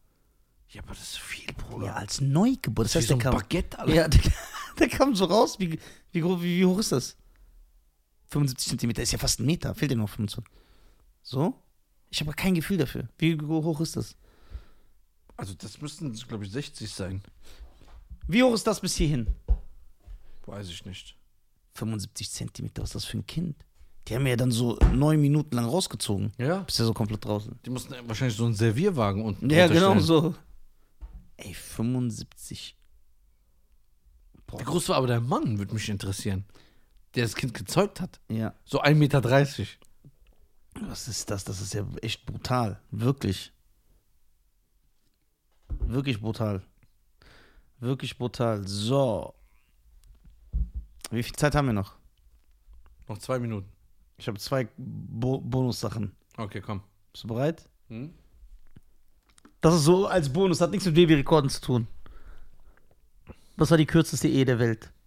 Ja, 0.70 0.82
aber 0.82 0.94
das 0.94 1.02
ist 1.04 1.18
viel, 1.20 1.54
Bruder. 1.54 1.88
Ja, 1.88 1.94
als 1.94 2.22
Neugeburt. 2.22 2.86
Das 2.86 2.94
Das 2.94 3.04
ist 3.06 3.10
heißt, 3.10 3.10
so 3.10 3.16
der 3.18 3.30
ein 3.30 3.32
kam, 3.34 3.42
Baguette, 3.42 3.80
Alter. 3.80 3.94
ja, 3.94 4.08
der, 4.10 4.22
der 4.80 4.90
kam 4.90 5.16
so 5.16 5.26
raus. 5.26 5.60
Wie, 5.60 5.72
wie, 6.12 6.24
wie, 6.24 6.42
wie 6.42 6.66
hoch 6.66 6.80
ist 6.80 6.92
das? 6.92 7.16
75 8.30 8.70
Zentimeter 8.70 9.04
ist 9.04 9.12
ja 9.12 9.18
fast 9.20 9.40
ein 9.40 9.46
Meter. 9.46 9.76
Fehlt 9.76 9.92
dir 9.92 9.96
noch 9.96 10.10
25. 10.10 10.44
So? 11.22 11.60
Ich 12.10 12.20
habe 12.22 12.34
kein 12.34 12.56
Gefühl 12.56 12.78
dafür. 12.78 13.08
Wie 13.18 13.40
hoch 13.40 13.80
ist 13.82 13.96
das? 13.96 14.16
Also 15.38 15.54
das 15.56 15.82
müssten, 15.82 16.14
glaube 16.14 16.46
ich, 16.46 16.52
60 16.52 16.92
sein. 16.92 17.22
Wie 18.28 18.42
hoch 18.44 18.54
ist 18.54 18.66
das 18.66 18.80
bis 18.82 18.96
hierhin? 18.96 19.28
Weiß 20.46 20.70
ich 20.70 20.86
nicht. 20.86 21.16
75 21.76 22.32
Zentimeter, 22.32 22.82
was 22.84 22.90
ist 22.90 22.96
das 22.96 23.06
für 23.06 23.18
ein 23.18 23.28
Kind? 23.28 23.66
Die 24.08 24.16
haben 24.16 24.28
ja 24.28 24.36
dann 24.36 24.52
so 24.52 24.78
neun 24.94 25.22
Minuten 25.22 25.56
lang 25.56 25.66
rausgezogen. 25.66 26.34
Ja? 26.38 26.60
Bist 26.60 26.80
ja 26.80 26.86
so 26.86 26.94
komplett 26.94 27.24
draußen. 27.24 27.58
Die 27.66 27.70
mussten 27.70 27.96
wahrscheinlich 28.06 28.36
so 28.36 28.46
einen 28.46 28.54
Servierwagen 28.54 29.24
unten 29.24 29.50
Ja, 29.50 29.68
genau 29.68 29.98
so. 30.00 30.36
Ey, 31.38 31.54
75. 31.54 32.78
Wie 34.58 34.64
groß 34.64 34.90
war 34.90 34.98
aber 34.98 35.08
der 35.08 35.22
Mann, 35.22 35.58
würde 35.58 35.74
mich 35.74 35.90
interessieren. 35.90 36.46
Der 37.16 37.24
das 37.24 37.36
Kind 37.36 37.54
gezeugt 37.54 38.02
hat. 38.02 38.20
Ja. 38.30 38.54
So 38.66 38.82
1,30 38.82 38.96
Meter. 38.96 39.24
Was 40.82 41.08
ist 41.08 41.30
das? 41.32 41.44
Das 41.44 41.62
ist 41.62 41.74
ja 41.74 41.86
echt 42.02 42.26
brutal. 42.26 42.82
Wirklich. 42.92 43.54
Wirklich 45.70 46.20
brutal. 46.20 46.62
Wirklich 47.80 48.18
brutal. 48.18 48.68
So. 48.68 49.34
Wie 51.10 51.24
viel 51.24 51.36
Zeit 51.36 51.56
haben 51.56 51.68
wir 51.68 51.74
noch? 51.74 51.96
Noch 53.08 53.18
zwei 53.18 53.40
Minuten. 53.40 53.70
Ich 54.24 54.28
habe 54.30 54.40
zwei 54.40 54.70
Bo 54.78 55.42
Bonussachen. 55.42 56.16
Okay, 56.38 56.62
komm. 56.62 56.82
Bist 57.12 57.26
du 57.26 57.28
bereit? 57.28 57.68
Hm? 57.90 58.14
Das 59.60 59.76
ist 59.76 59.84
so 59.84 60.08
als 60.08 60.32
Bonus, 60.32 60.62
hat 60.62 60.72
nichts 60.72 60.86
mit 60.86 60.96
Babyrekorden 60.96 61.50
zu 61.50 61.60
tun. 61.60 61.88
Was 63.58 63.70
war 63.70 63.78
die 63.78 63.86
kürzeste 63.86 64.30
Ehe 64.30 64.46
der 64.46 64.60
Welt?– 64.60 64.94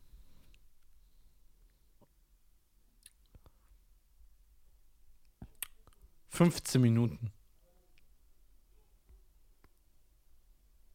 15 6.29 6.79
Minuten. 6.79 7.33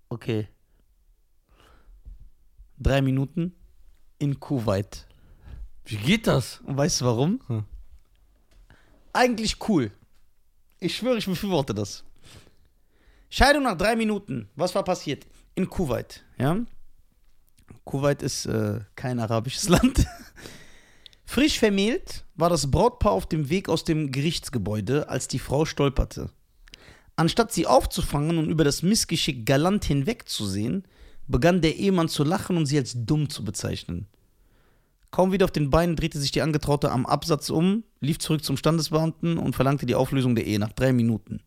Okay. 0.09 0.47
Drei 2.77 3.01
Minuten 3.01 3.55
in 4.19 4.39
Kuwait. 4.39 5.07
Wie 5.85 5.97
geht 5.97 6.27
das? 6.27 6.61
Und 6.61 6.77
weißt 6.77 7.01
du 7.01 7.05
warum? 7.05 7.41
Hm. 7.47 7.65
Eigentlich 9.13 9.57
cool. 9.67 9.91
Ich 10.79 10.95
schwöre, 10.95 11.17
ich 11.17 11.25
befürworte 11.25 11.73
das. 11.73 12.03
Scheidung 13.29 13.63
nach 13.63 13.77
drei 13.77 13.95
Minuten. 13.95 14.49
Was 14.55 14.75
war 14.75 14.83
passiert? 14.83 15.25
In 15.55 15.69
Kuwait, 15.69 16.23
ja? 16.37 16.57
Kuwait 17.85 18.21
ist 18.21 18.45
äh, 18.45 18.79
kein 18.95 19.19
arabisches 19.19 19.69
Land. 19.69 20.05
Frisch 21.25 21.59
vermählt 21.59 22.25
war 22.35 22.49
das 22.49 22.69
Brautpaar 22.69 23.13
auf 23.13 23.25
dem 23.25 23.49
Weg 23.49 23.69
aus 23.69 23.83
dem 23.83 24.11
Gerichtsgebäude, 24.11 25.07
als 25.07 25.27
die 25.27 25.39
Frau 25.39 25.65
stolperte. 25.65 26.29
Anstatt 27.15 27.53
sie 27.53 27.67
aufzufangen 27.67 28.37
und 28.37 28.49
über 28.49 28.63
das 28.63 28.83
Missgeschick 28.83 29.45
galant 29.45 29.85
hinwegzusehen, 29.85 30.85
begann 31.27 31.61
der 31.61 31.77
Ehemann 31.77 32.09
zu 32.09 32.23
lachen 32.23 32.57
und 32.57 32.65
sie 32.65 32.77
als 32.77 32.93
dumm 33.05 33.29
zu 33.29 33.45
bezeichnen. 33.45 34.07
Kaum 35.11 35.33
wieder 35.33 35.43
auf 35.45 35.51
den 35.51 35.69
Beinen 35.69 35.97
drehte 35.97 36.19
sich 36.19 36.31
die 36.31 36.41
Angetraute 36.41 36.89
am 36.89 37.05
Absatz 37.05 37.49
um, 37.49 37.83
lief 37.99 38.19
zurück 38.19 38.43
zum 38.43 38.55
Standesbeamten 38.55 39.37
und 39.37 39.55
verlangte 39.55 39.85
die 39.85 39.95
Auflösung 39.95 40.35
der 40.35 40.45
Ehe 40.45 40.57
nach 40.57 40.71
drei 40.71 40.93
Minuten. 40.93 41.41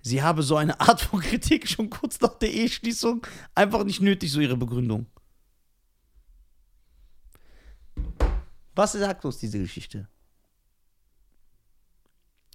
Sie 0.00 0.22
habe 0.22 0.42
so 0.42 0.56
eine 0.56 0.80
Art 0.80 1.00
von 1.00 1.20
Kritik 1.20 1.68
schon 1.68 1.90
kurz 1.90 2.20
nach 2.20 2.38
der 2.38 2.52
Eheschließung 2.52 3.26
einfach 3.54 3.84
nicht 3.84 4.00
nötig, 4.00 4.30
so 4.30 4.40
ihre 4.40 4.56
Begründung. 4.56 5.06
Was 8.74 8.92
sagt 8.92 9.24
uns 9.24 9.38
diese 9.38 9.58
Geschichte? 9.58 10.08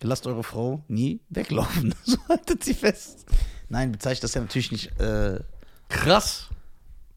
Lasst 0.02 0.26
eure 0.28 0.44
Frau 0.44 0.84
nie 0.88 1.22
weglaufen. 1.30 1.94
So 2.06 2.18
haltet 2.30 2.64
sie 2.64 2.74
fest. 2.74 3.26
Nein, 3.70 3.92
bezeichnet 3.92 4.24
das 4.24 4.34
ja 4.34 4.42
natürlich 4.42 4.72
nicht. 4.72 5.00
Äh, 5.00 5.44
Krass. 5.90 6.50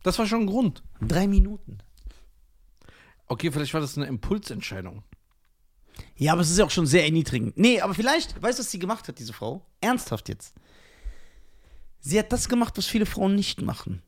Das 0.03 0.18
war 0.18 0.27
schon 0.27 0.42
ein 0.42 0.47
Grund. 0.47 0.83
drei 1.01 1.27
Minuten. 1.27 1.79
Okay, 3.28 3.50
vielleicht 3.52 3.74
war 3.74 3.80
das 3.80 3.96
eine 3.96 4.06
Impulsentscheidung. 4.06 5.02
Ja, 6.16 6.32
aber 6.32 6.42
es 6.42 6.50
ist 6.50 6.58
ja 6.58 6.64
auch 6.64 6.70
schon 6.70 6.86
sehr 6.86 7.04
erniedrigend. 7.04 7.56
Nee, 7.58 7.80
aber 7.80 7.94
vielleicht, 7.94 8.40
weißt 8.40 8.58
du, 8.58 8.62
was 8.62 8.70
sie 8.70 8.78
gemacht 8.78 9.08
hat, 9.08 9.18
diese 9.18 9.32
Frau? 9.32 9.66
Ernsthaft 9.80 10.28
jetzt. 10.28 10.54
Sie 12.00 12.18
hat 12.18 12.32
das 12.32 12.48
gemacht, 12.48 12.74
was 12.76 12.86
viele 12.86 13.06
Frauen 13.06 13.34
nicht 13.34 13.62
machen. 13.62 14.02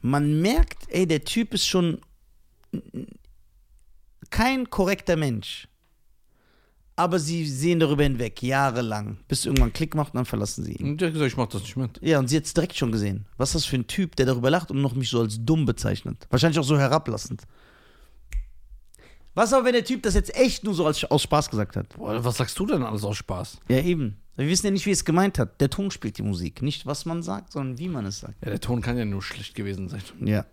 Man 0.00 0.40
merkt, 0.40 0.84
ey, 0.88 1.06
der 1.06 1.24
Typ 1.24 1.52
ist 1.54 1.66
schon 1.66 2.00
kein 4.30 4.68
korrekter 4.70 5.16
Mensch. 5.16 5.68
aber 6.98 7.18
sie 7.18 7.46
sehen 7.46 7.78
darüber 7.78 8.04
hinweg, 8.04 8.42
jahrelang, 8.42 9.18
bis 9.28 9.44
irgendwann 9.44 9.72
Klick 9.72 9.94
macht 9.94 10.14
und 10.14 10.18
dann 10.18 10.24
verlassen 10.24 10.64
sie 10.64 10.72
ihn. 10.72 10.92
Und 10.92 11.00
der 11.00 11.08
hat 11.08 11.12
gesagt, 11.12 11.30
ich 11.30 11.36
mach 11.36 11.46
das 11.48 11.60
nicht 11.62 11.76
mit. 11.76 12.00
Ja, 12.02 12.18
und 12.18 12.28
sie 12.28 12.36
hat 12.38 12.44
es 12.44 12.54
direkt 12.54 12.74
schon 12.74 12.90
gesehen. 12.90 13.26
Was 13.36 13.50
ist 13.50 13.54
das 13.56 13.64
für 13.66 13.76
ein 13.76 13.86
Typ, 13.86 14.16
der 14.16 14.24
darüber 14.24 14.48
lacht 14.50 14.70
und 14.70 14.80
noch 14.80 14.94
mich 14.94 15.10
so 15.10 15.20
als 15.20 15.36
dumm 15.44 15.66
bezeichnet? 15.66 16.26
Wahrscheinlich 16.30 16.58
auch 16.58 16.64
so 16.64 16.78
herablassend. 16.78 17.42
Was 19.36 19.52
aber, 19.52 19.66
wenn 19.66 19.74
der 19.74 19.84
Typ 19.84 20.02
das 20.02 20.14
jetzt 20.14 20.34
echt 20.34 20.64
nur 20.64 20.72
so 20.72 20.86
als, 20.86 21.04
aus 21.04 21.22
Spaß 21.22 21.50
gesagt 21.50 21.76
hat? 21.76 21.90
Boah, 21.90 22.24
was 22.24 22.38
sagst 22.38 22.58
du 22.58 22.64
denn 22.64 22.82
alles 22.82 23.04
aus 23.04 23.18
Spaß? 23.18 23.58
Ja, 23.68 23.80
eben. 23.82 24.16
Wir 24.34 24.48
wissen 24.48 24.64
ja 24.64 24.72
nicht, 24.72 24.86
wie 24.86 24.90
es 24.92 25.04
gemeint 25.04 25.38
hat. 25.38 25.60
Der 25.60 25.68
Ton 25.68 25.90
spielt 25.90 26.16
die 26.16 26.22
Musik. 26.22 26.62
Nicht, 26.62 26.86
was 26.86 27.04
man 27.04 27.22
sagt, 27.22 27.52
sondern 27.52 27.78
wie 27.78 27.88
man 27.88 28.06
es 28.06 28.20
sagt. 28.20 28.34
Ja, 28.42 28.48
der 28.48 28.60
Ton 28.62 28.80
kann 28.80 28.96
ja 28.96 29.04
nur 29.04 29.22
schlecht 29.22 29.54
gewesen 29.54 29.90
sein. 29.90 30.02
Ja. 30.20 30.46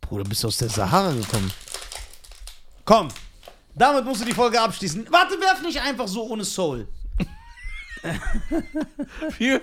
Bruder, 0.00 0.24
bist 0.24 0.42
du 0.42 0.48
aus 0.48 0.56
der 0.56 0.70
Sahara 0.70 1.12
gekommen? 1.12 1.50
Komm, 2.86 3.08
damit 3.74 4.06
musst 4.06 4.22
du 4.22 4.24
die 4.24 4.32
Folge 4.32 4.58
abschließen. 4.58 5.08
Warte, 5.10 5.38
werf 5.40 5.60
nicht 5.60 5.80
einfach 5.80 6.08
so 6.08 6.26
ohne 6.26 6.44
Soul. 6.44 6.88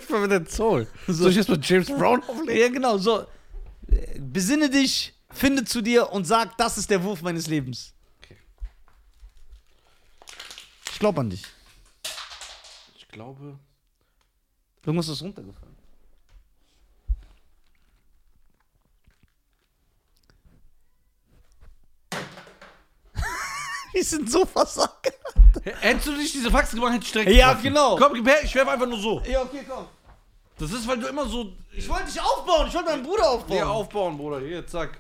Man 0.10 0.22
mit 0.22 0.32
der 0.32 0.46
Soul? 0.48 0.88
Soll 1.08 1.30
ich 1.30 1.38
jetzt 1.38 1.50
mit 1.50 1.68
James 1.68 1.88
Brown 1.88 2.24
auflegen? 2.24 2.62
Ja, 2.62 2.70
genau, 2.70 2.98
so. 2.98 3.26
Besinne 4.18 4.70
dich, 4.70 5.14
finde 5.32 5.64
zu 5.64 5.82
dir 5.82 6.12
und 6.12 6.26
sag, 6.26 6.58
das 6.58 6.78
ist 6.78 6.90
der 6.90 7.04
Wurf 7.04 7.22
meines 7.22 7.48
Lebens. 7.48 7.94
Okay. 8.24 8.38
Ich 10.92 11.00
glaube 11.00 11.22
an 11.22 11.30
dich. 11.30 11.44
Ich 12.98 13.08
glaube. 13.08 13.60
Irgendwas 14.84 15.10
ist 15.10 15.22
runtergefallen. 15.22 15.71
Wir 23.94 24.04
sind 24.04 24.30
so 24.32 24.46
versagt. 24.46 25.12
Hättest 25.82 26.08
du 26.08 26.12
nicht 26.14 26.34
diese 26.34 26.50
Faxen 26.50 26.78
gemacht, 26.80 26.94
hätte 26.94 27.06
ich 27.06 27.12
direkt 27.12 27.32
Ja, 27.32 27.48
getroffen. 27.50 27.64
genau. 27.64 27.96
Komm, 27.98 28.14
gib 28.14 28.28
her, 28.28 28.44
ich 28.44 28.56
werfe 28.56 28.72
einfach 28.72 28.88
nur 28.88 29.00
so. 29.00 29.22
Ja, 29.30 29.42
okay, 29.42 29.66
komm. 29.68 29.86
Das 30.58 30.72
ist, 30.72 30.88
weil 30.88 30.98
du 31.00 31.08
immer 31.08 31.26
so. 31.28 31.54
Ich 31.74 31.88
wollte 31.90 32.06
dich 32.06 32.22
aufbauen, 32.22 32.68
ich 32.68 32.74
wollte 32.74 32.90
meinen 32.92 33.04
Bruder 33.04 33.30
aufbauen. 33.30 33.58
Hier 33.58 33.70
aufbauen, 33.70 34.18
Bruder. 34.18 34.40
Hier, 34.40 34.66
zack. 34.68 35.00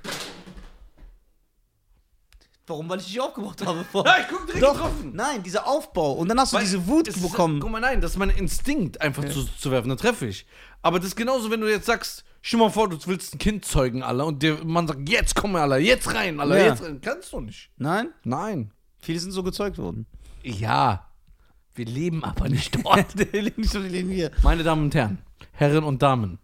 Warum? 2.67 2.87
Weil 2.89 2.99
ich 2.99 3.07
dich 3.07 3.19
aufgebaut 3.19 3.65
habe. 3.65 3.85
Ja, 3.93 4.17
ich 4.19 4.27
guck 4.29 4.45
direkt 4.45 4.63
Doch, 4.63 4.73
getroffen. 4.73 5.11
nein, 5.13 5.43
dieser 5.43 5.67
Aufbau. 5.67 6.13
Und 6.13 6.29
dann 6.29 6.39
hast 6.39 6.53
du 6.53 6.57
Weil 6.57 6.63
diese 6.63 6.87
Wut 6.87 7.07
ist- 7.07 7.21
bekommen. 7.21 7.59
Guck 7.59 7.69
mal, 7.69 7.81
nein, 7.81 7.99
das 8.01 8.11
ist 8.11 8.17
mein 8.17 8.29
Instinkt, 8.29 9.01
einfach 9.01 9.25
zu, 9.25 9.43
zu 9.45 9.71
werfen. 9.71 9.89
Dann 9.89 9.97
treffe 9.97 10.27
ich. 10.27 10.45
Aber 10.81 10.99
das 10.99 11.09
ist 11.09 11.15
genauso, 11.15 11.51
wenn 11.51 11.59
du 11.61 11.69
jetzt 11.69 11.85
sagst, 11.85 12.23
stell 12.41 12.59
mal 12.59 12.69
vor, 12.69 12.87
du 12.87 12.97
willst 13.07 13.35
ein 13.35 13.39
Kind 13.39 13.65
zeugen, 13.65 14.03
Alter, 14.03 14.25
und 14.25 14.41
der 14.41 14.63
Mann 14.63 14.87
sagt, 14.87 15.07
jetzt 15.09 15.35
komm, 15.35 15.55
Alter, 15.55 15.77
jetzt 15.79 16.13
rein, 16.13 16.39
Alter, 16.39 16.57
Ja. 16.57 16.65
jetzt 16.67 16.81
rein. 16.83 17.01
Kannst 17.01 17.33
du 17.33 17.41
nicht. 17.41 17.69
Nein? 17.77 18.13
Nein. 18.23 18.71
Viele 19.01 19.19
sind 19.19 19.31
so 19.31 19.43
gezeugt 19.43 19.77
worden. 19.77 20.05
Ja. 20.43 21.07
Wir 21.73 21.85
leben 21.85 22.23
aber 22.23 22.49
nicht 22.49 22.75
dort. 22.85 23.17
Der 23.17 23.41
liegt 23.41 23.57
nicht 23.57 23.71
so 23.71 23.81
die 23.81 23.89
Linie. 23.89 24.31
Meine 24.43 24.63
Damen 24.63 24.83
und 24.85 24.95
Herren, 24.95 25.19
Herren 25.53 25.83
und 25.83 26.01
Damen, 26.01 26.37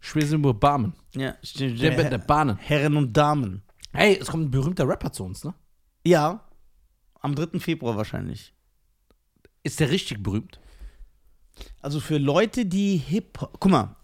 Schwesenburg 0.00 0.58
Barmen, 0.60 0.94
Ja, 1.14 1.36
stimmt. 1.42 1.80
der, 1.80 1.94
der, 1.96 2.10
der 2.10 2.18
Bahnen. 2.18 2.56
Herren 2.56 2.96
und 2.96 3.12
Damen. 3.16 3.62
Hey, 3.92 4.18
es 4.20 4.28
kommt 4.28 4.46
ein 4.46 4.50
berühmter 4.50 4.88
Rapper 4.88 5.12
zu 5.12 5.24
uns, 5.24 5.44
ne? 5.44 5.54
Ja. 6.04 6.44
Am 7.20 7.34
3. 7.36 7.60
Februar 7.60 7.96
wahrscheinlich. 7.96 8.52
Ist 9.62 9.78
der 9.78 9.90
richtig 9.90 10.22
berühmt? 10.22 10.58
Also 11.80 12.00
für 12.00 12.18
Leute, 12.18 12.66
die 12.66 12.96
Hip-Hop. 12.96 13.58
Guck 13.60 13.70
mal. 13.70 13.94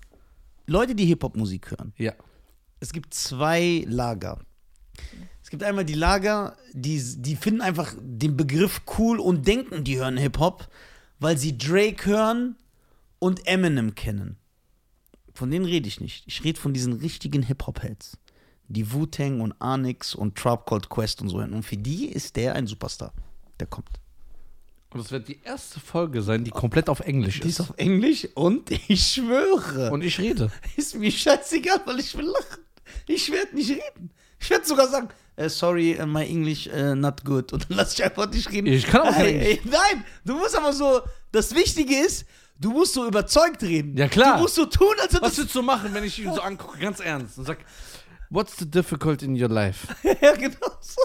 Leute, 0.67 0.95
die 0.95 1.07
Hip-Hop-Musik 1.07 1.73
hören. 1.73 1.93
Ja. 1.97 2.13
Es 2.79 2.93
gibt 2.93 3.13
zwei 3.13 3.85
Lager. 3.89 4.39
Es 5.49 5.51
gibt 5.51 5.63
einmal 5.63 5.87
die 5.87 5.95
Lager, 5.95 6.59
die, 6.75 7.03
die 7.23 7.35
finden 7.35 7.63
einfach 7.63 7.95
den 7.99 8.37
Begriff 8.37 8.83
cool 8.99 9.19
und 9.19 9.49
denken, 9.49 9.83
die 9.83 9.97
hören 9.97 10.19
Hip-Hop, 10.19 10.69
weil 11.21 11.39
sie 11.39 11.57
Drake 11.57 12.05
hören 12.05 12.57
und 13.19 13.47
Eminem 13.47 13.95
kennen. 13.95 14.37
Von 15.33 15.51
denen 15.51 15.65
rede 15.65 15.89
ich 15.89 16.03
nicht. 16.03 16.25
Ich 16.27 16.45
rede 16.45 16.61
von 16.61 16.75
diesen 16.75 16.93
richtigen 16.93 17.43
Hip-Hop-Heads. 17.43 18.19
Die 18.69 18.93
Wu-Tang 18.93 19.41
und 19.41 19.55
Onyx 19.59 20.15
und 20.15 20.37
Trap 20.37 20.67
Called 20.67 20.91
Quest 20.91 21.23
und 21.23 21.31
so. 21.31 21.39
Und 21.39 21.63
für 21.63 21.79
die 21.79 22.09
ist 22.09 22.37
der 22.37 22.55
ein 22.55 22.67
Superstar. 22.67 23.15
Der 23.59 23.69
kommt. 23.69 23.89
Und 24.91 25.03
das 25.03 25.11
wird 25.11 25.29
die 25.29 25.41
erste 25.45 25.81
Folge 25.81 26.21
sein, 26.21 26.45
die 26.45 26.51
komplett 26.51 26.91
auf 26.91 27.01
Englisch 27.01 27.41
Die 27.41 27.49
ist 27.49 27.55
ist. 27.55 27.71
auf 27.71 27.79
Englisch 27.79 28.29
und 28.35 28.71
ich 28.91 29.03
schwöre. 29.03 29.93
Und 29.93 30.05
ich 30.05 30.19
rede. 30.19 30.53
Ist 30.77 30.95
mir 30.95 31.11
scheißegal, 31.11 31.81
weil 31.87 32.01
ich 32.01 32.15
will 32.19 32.27
lachen. 32.27 32.65
Ich 33.07 33.33
werde 33.33 33.57
nicht 33.57 33.71
reden. 33.71 34.11
Ich 34.41 34.51
werde 34.51 34.65
sogar 34.67 34.89
sagen, 34.89 35.09
äh, 35.37 35.49
sorry, 35.49 35.93
äh, 35.93 36.07
my 36.07 36.25
English 36.25 36.67
äh, 36.69 36.95
not 36.95 37.25
good. 37.25 37.53
Und 37.53 37.69
dann 37.69 37.77
lass 37.79 37.95
ich 37.95 38.05
einfach 38.05 38.31
nicht 38.31 38.51
reden. 38.51 38.67
Ich 38.69 38.87
kann 38.87 39.03
auch 39.03 39.13
kein 39.13 39.27
Ey, 39.27 39.39
ey, 39.41 39.61
Nein, 39.65 40.05
du 40.25 40.35
musst 40.37 40.57
aber 40.57 40.73
so, 40.73 41.01
das 41.33 41.55
Wichtige 41.55 41.95
ist, 41.97 42.25
du 42.59 42.71
musst 42.71 42.95
so 42.95 43.07
überzeugt 43.07 43.63
reden. 43.63 43.97
Ja, 43.97 44.09
klar. 44.09 44.37
Du 44.37 44.43
musst 44.43 44.55
so 44.55 44.67
tun, 44.67 44.95
als 45.01 45.15
ob 45.15 45.23
Was 45.23 45.31
das... 45.31 45.39
würdest 45.39 45.55
du 45.55 45.63
machen, 45.63 45.93
wenn 45.93 46.05
ich 46.05 46.19
ihn 46.19 46.33
so 46.33 46.41
angucke, 46.41 46.79
ganz 46.79 47.01
ernst, 47.01 47.39
und 47.39 47.45
sag, 47.47 47.59
what's 48.31 48.57
the 48.59 48.69
difficult 48.71 49.23
in 49.23 49.41
your 49.41 49.49
life? 49.49 49.87
ja, 50.23 50.33
genau 50.35 50.57
so. 50.81 51.03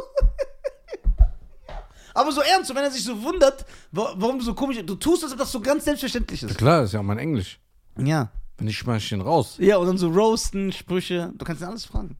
Aber 2.16 2.32
so 2.32 2.42
ernst, 2.42 2.70
und 2.70 2.76
wenn 2.76 2.84
er 2.84 2.92
sich 2.92 3.04
so 3.04 3.20
wundert, 3.24 3.66
wa- 3.92 4.14
warum 4.18 4.38
du 4.38 4.46
so 4.46 4.54
komisch... 4.54 4.78
Du 4.86 4.94
tust, 4.96 5.24
als 5.24 5.34
ob 5.34 5.40
das 5.40 5.52
so 5.52 5.60
ganz 5.60 5.86
selbstverständlich 5.86 6.44
ist. 6.44 6.58
Klar, 6.58 6.84
ist 6.84 6.94
ja 6.94 7.00
auch 7.00 7.04
mein 7.04 7.18
Englisch. 7.18 7.60
Ja. 7.98 8.32
Wenn 8.58 8.68
ich 8.68 8.78
schmeiß 8.78 9.02
ich 9.02 9.12
ihn 9.12 9.22
raus. 9.22 9.56
Ja, 9.58 9.78
und 9.78 9.88
dann 9.88 9.98
so 9.98 10.10
roasten, 10.10 10.72
Sprüche. 10.72 11.32
Du 11.36 11.44
kannst 11.44 11.64
ihn 11.64 11.68
alles 11.68 11.86
fragen. 11.86 12.18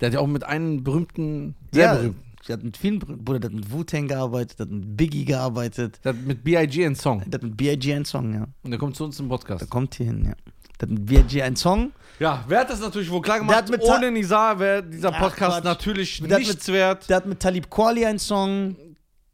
Der 0.00 0.08
hat 0.08 0.14
ja 0.14 0.20
auch 0.20 0.26
mit 0.26 0.44
einem 0.44 0.84
berühmten, 0.84 1.54
sehr 1.72 1.94
berühmten. 1.94 2.22
Der 2.48 2.52
hat 2.58 2.62
mit 2.62 2.76
vielen 2.76 2.98
berühmten, 3.00 3.24
Bruder, 3.24 3.40
der 3.40 3.50
hat 3.50 3.56
mit 3.56 3.72
Wu-Tang 3.72 4.06
gearbeitet, 4.08 4.58
der 4.58 4.66
hat 4.66 4.72
mit 4.72 4.96
Biggie 4.96 5.24
gearbeitet, 5.24 5.98
Der 6.04 6.12
hat 6.12 6.20
mit 6.22 6.44
B.I.G. 6.44 6.84
einen 6.86 6.94
Song. 6.94 7.22
der 7.26 7.38
hat 7.38 7.42
mit 7.42 7.56
B.I.G. 7.56 7.92
einen 7.94 8.04
Song, 8.04 8.34
ja. 8.34 8.46
Und 8.62 8.70
der 8.70 8.78
kommt 8.78 8.94
zu 8.96 9.04
uns 9.04 9.18
im 9.18 9.28
Podcast. 9.28 9.62
Der 9.62 9.68
kommt 9.68 9.94
hier 9.96 10.06
hin, 10.06 10.24
ja. 10.26 10.34
Der 10.80 10.82
hat 10.88 10.90
mit 10.90 11.06
B.I.G. 11.06 11.42
einen 11.42 11.56
Song. 11.56 11.92
Ja, 12.20 12.44
wer 12.46 12.60
hat 12.60 12.70
das 12.70 12.80
natürlich 12.80 13.10
wohl 13.10 13.20
klar 13.20 13.38
Der 13.38 13.40
gemacht? 13.46 13.56
hat 13.58 13.68
mit 13.70 13.82
Ohne 13.82 14.10
Nizar 14.12 14.58
wäre 14.60 14.82
dieser 14.84 15.12
Ach, 15.12 15.18
Podcast 15.18 15.54
Quatsch. 15.56 15.64
natürlich 15.64 16.22
Der 16.22 16.38
nichts 16.38 16.68
wert. 16.68 17.08
Der 17.08 17.16
hat 17.16 17.26
mit 17.26 17.40
Talib 17.40 17.68
Kweli 17.70 18.06
einen 18.06 18.18
Song. 18.18 18.76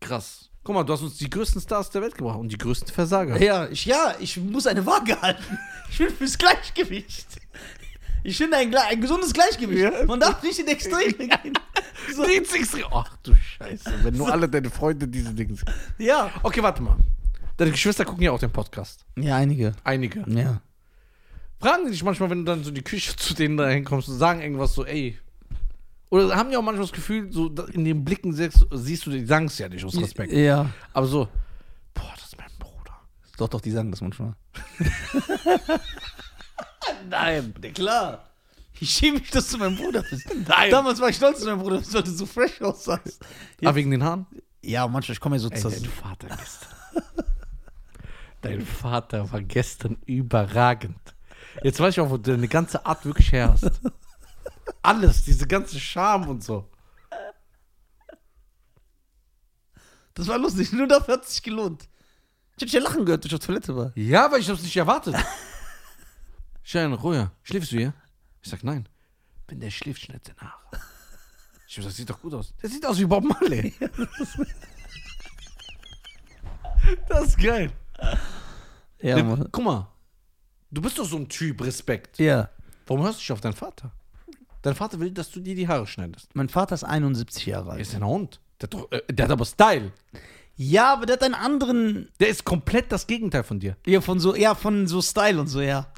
Krass. 0.00 0.48
Guck 0.64 0.74
mal, 0.76 0.84
du 0.84 0.92
hast 0.92 1.02
uns 1.02 1.16
die 1.18 1.28
größten 1.28 1.60
Stars 1.60 1.90
der 1.90 2.02
Welt 2.02 2.16
gebracht 2.16 2.38
und 2.38 2.48
die 2.50 2.56
größten 2.56 2.88
Versager. 2.94 3.40
Ja, 3.42 3.66
ich, 3.68 3.84
ja, 3.84 4.14
ich 4.20 4.36
muss 4.38 4.66
eine 4.66 4.86
Waage 4.86 5.20
halten. 5.20 5.58
Ich 5.90 5.98
bin 5.98 6.08
fürs 6.10 6.38
Gleichgewicht. 6.38 7.26
Ich 8.24 8.36
finde 8.36 8.56
ein, 8.56 8.74
ein 8.74 9.00
gesundes 9.00 9.32
Gleichgewicht. 9.32 10.06
Man 10.06 10.20
darf 10.20 10.42
nicht 10.42 10.58
in 10.58 10.68
Extreme 10.68 11.12
gehen. 11.12 11.52
So, 12.14 12.24
Ach 12.90 13.16
du 13.22 13.32
Scheiße, 13.34 13.92
wenn 14.02 14.16
nur 14.16 14.30
alle 14.30 14.48
deine 14.48 14.70
Freunde 14.70 15.06
diese 15.06 15.32
Dinge 15.32 15.54
sehen. 15.54 15.70
ja. 15.98 16.30
Okay, 16.42 16.60
warte 16.62 16.82
mal. 16.82 16.96
Deine 17.56 17.70
Geschwister 17.70 18.04
gucken 18.04 18.24
ja 18.24 18.32
auch 18.32 18.40
den 18.40 18.50
Podcast. 18.50 19.04
Ja, 19.16 19.36
einige. 19.36 19.72
Einige. 19.84 20.24
Ja. 20.26 20.60
Fragen 21.60 21.84
die 21.86 21.92
dich 21.92 22.02
manchmal, 22.02 22.28
wenn 22.30 22.38
du 22.38 22.44
dann 22.44 22.64
so 22.64 22.70
in 22.70 22.74
die 22.74 22.82
Küche 22.82 23.14
zu 23.16 23.34
denen 23.34 23.56
da 23.56 23.68
hinkommst 23.68 24.08
und 24.08 24.18
sagen 24.18 24.40
irgendwas 24.42 24.74
so, 24.74 24.84
ey. 24.84 25.16
Oder 26.10 26.34
haben 26.34 26.50
die 26.50 26.56
auch 26.56 26.62
manchmal 26.62 26.84
das 26.86 26.92
Gefühl, 26.92 27.32
so 27.32 27.48
in 27.72 27.84
den 27.84 28.04
Blicken 28.04 28.32
siehst, 28.34 28.66
siehst 28.72 29.06
du, 29.06 29.10
die 29.10 29.24
sagen 29.24 29.46
es 29.46 29.56
ja 29.58 29.68
nicht 29.68 29.84
aus 29.84 29.96
Respekt. 29.96 30.32
Ja. 30.32 30.70
Aber 30.92 31.06
so, 31.06 31.28
boah, 31.94 32.12
das 32.16 32.26
ist 32.26 32.36
mein 32.36 32.50
Bruder. 32.58 32.98
Doch, 33.38 33.48
doch, 33.48 33.60
die 33.60 33.70
sagen 33.70 33.90
das 33.90 34.00
manchmal. 34.00 34.34
Nein. 37.08 37.54
Ja, 37.62 37.70
klar. 37.70 38.28
Ich 38.80 38.90
schäme 38.90 39.20
mich, 39.20 39.30
dass 39.30 39.48
du 39.50 39.58
mein 39.58 39.76
Bruder 39.76 40.02
bist. 40.02 40.26
Nein. 40.48 40.70
Damals 40.70 41.00
war 41.00 41.08
ich 41.08 41.16
stolz, 41.16 41.36
dass 41.36 41.44
du 41.44 41.50
mein 41.50 41.60
Bruder 41.60 41.82
weil 41.92 42.02
du 42.02 42.10
so 42.10 42.26
fresh 42.26 42.60
aussahst. 42.62 43.20
Ah, 43.64 43.74
wegen 43.74 43.90
den 43.90 44.02
Haaren? 44.02 44.26
Ja, 44.62 44.86
manchmal, 44.88 45.14
ich 45.14 45.20
komme 45.20 45.36
ja 45.36 45.40
so 45.40 45.50
zu. 45.50 45.68
dein 45.68 45.84
Vater 45.84 46.28
gestern. 46.28 46.68
dein 48.40 48.66
Vater 48.66 49.30
war 49.32 49.42
gestern 49.42 49.98
überragend. 50.06 50.98
Jetzt 51.62 51.78
weiß 51.80 51.94
ich 51.94 52.00
auch, 52.00 52.10
wo 52.10 52.16
du 52.16 52.32
deine 52.32 52.48
ganze 52.48 52.84
Art 52.84 53.04
wirklich 53.04 53.30
her 53.32 53.52
hast. 53.52 53.70
Alles, 54.82 55.24
diese 55.24 55.46
ganze 55.46 55.78
Charme 55.78 56.28
und 56.28 56.42
so. 56.42 56.68
Das 60.14 60.28
war 60.28 60.38
lustig, 60.38 60.72
nur 60.72 60.86
dafür 60.86 61.14
hat 61.14 61.24
es 61.24 61.34
sich 61.34 61.42
gelohnt. 61.42 61.88
Ich 62.56 62.62
hab 62.62 62.66
dich 62.66 62.72
ja 62.72 62.80
lachen 62.80 63.04
gehört, 63.04 63.24
als 63.24 63.32
ich 63.32 63.34
auf 63.34 63.46
Toilette 63.46 63.74
war. 63.76 63.92
Ja, 63.94 64.30
weil 64.30 64.40
ich 64.40 64.48
hab's 64.48 64.62
nicht 64.62 64.76
erwartet. 64.76 65.14
Schein, 66.62 66.92
Ruhe, 66.92 67.30
schläfst 67.42 67.72
du 67.72 67.76
hier? 67.78 67.94
Ich 68.42 68.50
sag, 68.50 68.62
nein. 68.64 68.88
Wenn 69.48 69.60
der 69.60 69.70
schläft, 69.70 70.02
schneidet 70.02 70.26
seine 70.26 70.40
Haare. 70.40 70.60
Ich 71.66 71.76
hab 71.78 71.84
gesagt, 71.84 71.86
das 71.86 71.96
sieht 71.96 72.10
doch 72.10 72.20
gut 72.20 72.34
aus. 72.34 72.54
Der 72.62 72.68
sieht 72.70 72.84
aus 72.86 72.98
wie 72.98 73.04
Bob 73.06 73.24
Marley. 73.24 73.72
das 77.08 77.28
ist 77.28 77.38
geil. 77.38 77.70
Ja, 79.00 79.16
Der- 79.16 79.48
Guck 79.50 79.64
mal, 79.64 79.88
du 80.70 80.80
bist 80.82 80.98
doch 80.98 81.04
so 81.04 81.16
ein 81.16 81.28
Typ, 81.28 81.62
Respekt. 81.62 82.18
Ja. 82.18 82.48
Warum 82.86 83.02
hörst 83.04 83.18
du 83.18 83.22
nicht 83.22 83.32
auf 83.32 83.40
deinen 83.40 83.54
Vater? 83.54 83.92
Dein 84.62 84.74
Vater 84.74 85.00
will, 85.00 85.10
dass 85.10 85.30
du 85.30 85.40
dir 85.40 85.54
die 85.56 85.66
Haare 85.66 85.86
schneidest. 85.86 86.28
Mein 86.34 86.48
Vater 86.48 86.74
ist 86.74 86.84
71 86.84 87.46
Jahre 87.46 87.70
Er 87.70 87.72
alt. 87.72 87.80
ist 87.80 87.94
ein 87.94 88.04
Hund. 88.04 88.40
Der 88.60 88.66
hat, 88.66 88.74
doch, 88.74 88.90
äh, 88.92 89.02
der 89.12 89.24
hat 89.24 89.32
aber 89.32 89.44
Style. 89.44 89.92
Ja, 90.54 90.92
aber 90.92 91.06
der 91.06 91.14
hat 91.16 91.22
einen 91.24 91.34
anderen. 91.34 92.08
Der 92.20 92.28
ist 92.28 92.44
komplett 92.44 92.92
das 92.92 93.06
Gegenteil 93.06 93.42
von 93.42 93.58
dir. 93.58 93.76
Ja, 93.86 94.00
von 94.00 94.20
so, 94.20 94.36
ja, 94.36 94.54
von 94.54 94.86
so 94.86 95.00
Style 95.02 95.40
und 95.40 95.48
so, 95.48 95.60
ja. 95.60 95.92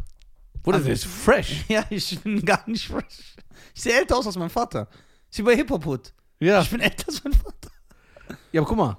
Bruder, 0.64 0.78
Also- 0.78 0.86
der 0.86 0.94
ist 0.94 1.04
fresh. 1.04 1.64
Ja, 1.68 1.84
ich 1.90 2.18
bin 2.20 2.44
gar 2.44 2.68
nicht 2.68 2.88
fresh. 2.88 3.36
Ich 3.74 3.82
sehe 3.82 3.94
älter 3.96 4.16
aus 4.16 4.26
als 4.26 4.36
mein 4.36 4.50
Vater. 4.50 4.88
Ich 5.30 5.36
sehe 5.36 5.44
bei 5.44 5.54
Hip-Hop-Hood. 5.54 6.12
Ja. 6.40 6.62
Ich 6.62 6.70
bin 6.70 6.80
älter 6.80 7.04
als 7.06 7.22
mein 7.22 7.32
Vater. 7.34 7.70
Ja, 8.50 8.60
aber 8.60 8.68
guck 8.68 8.78
mal. 8.78 8.96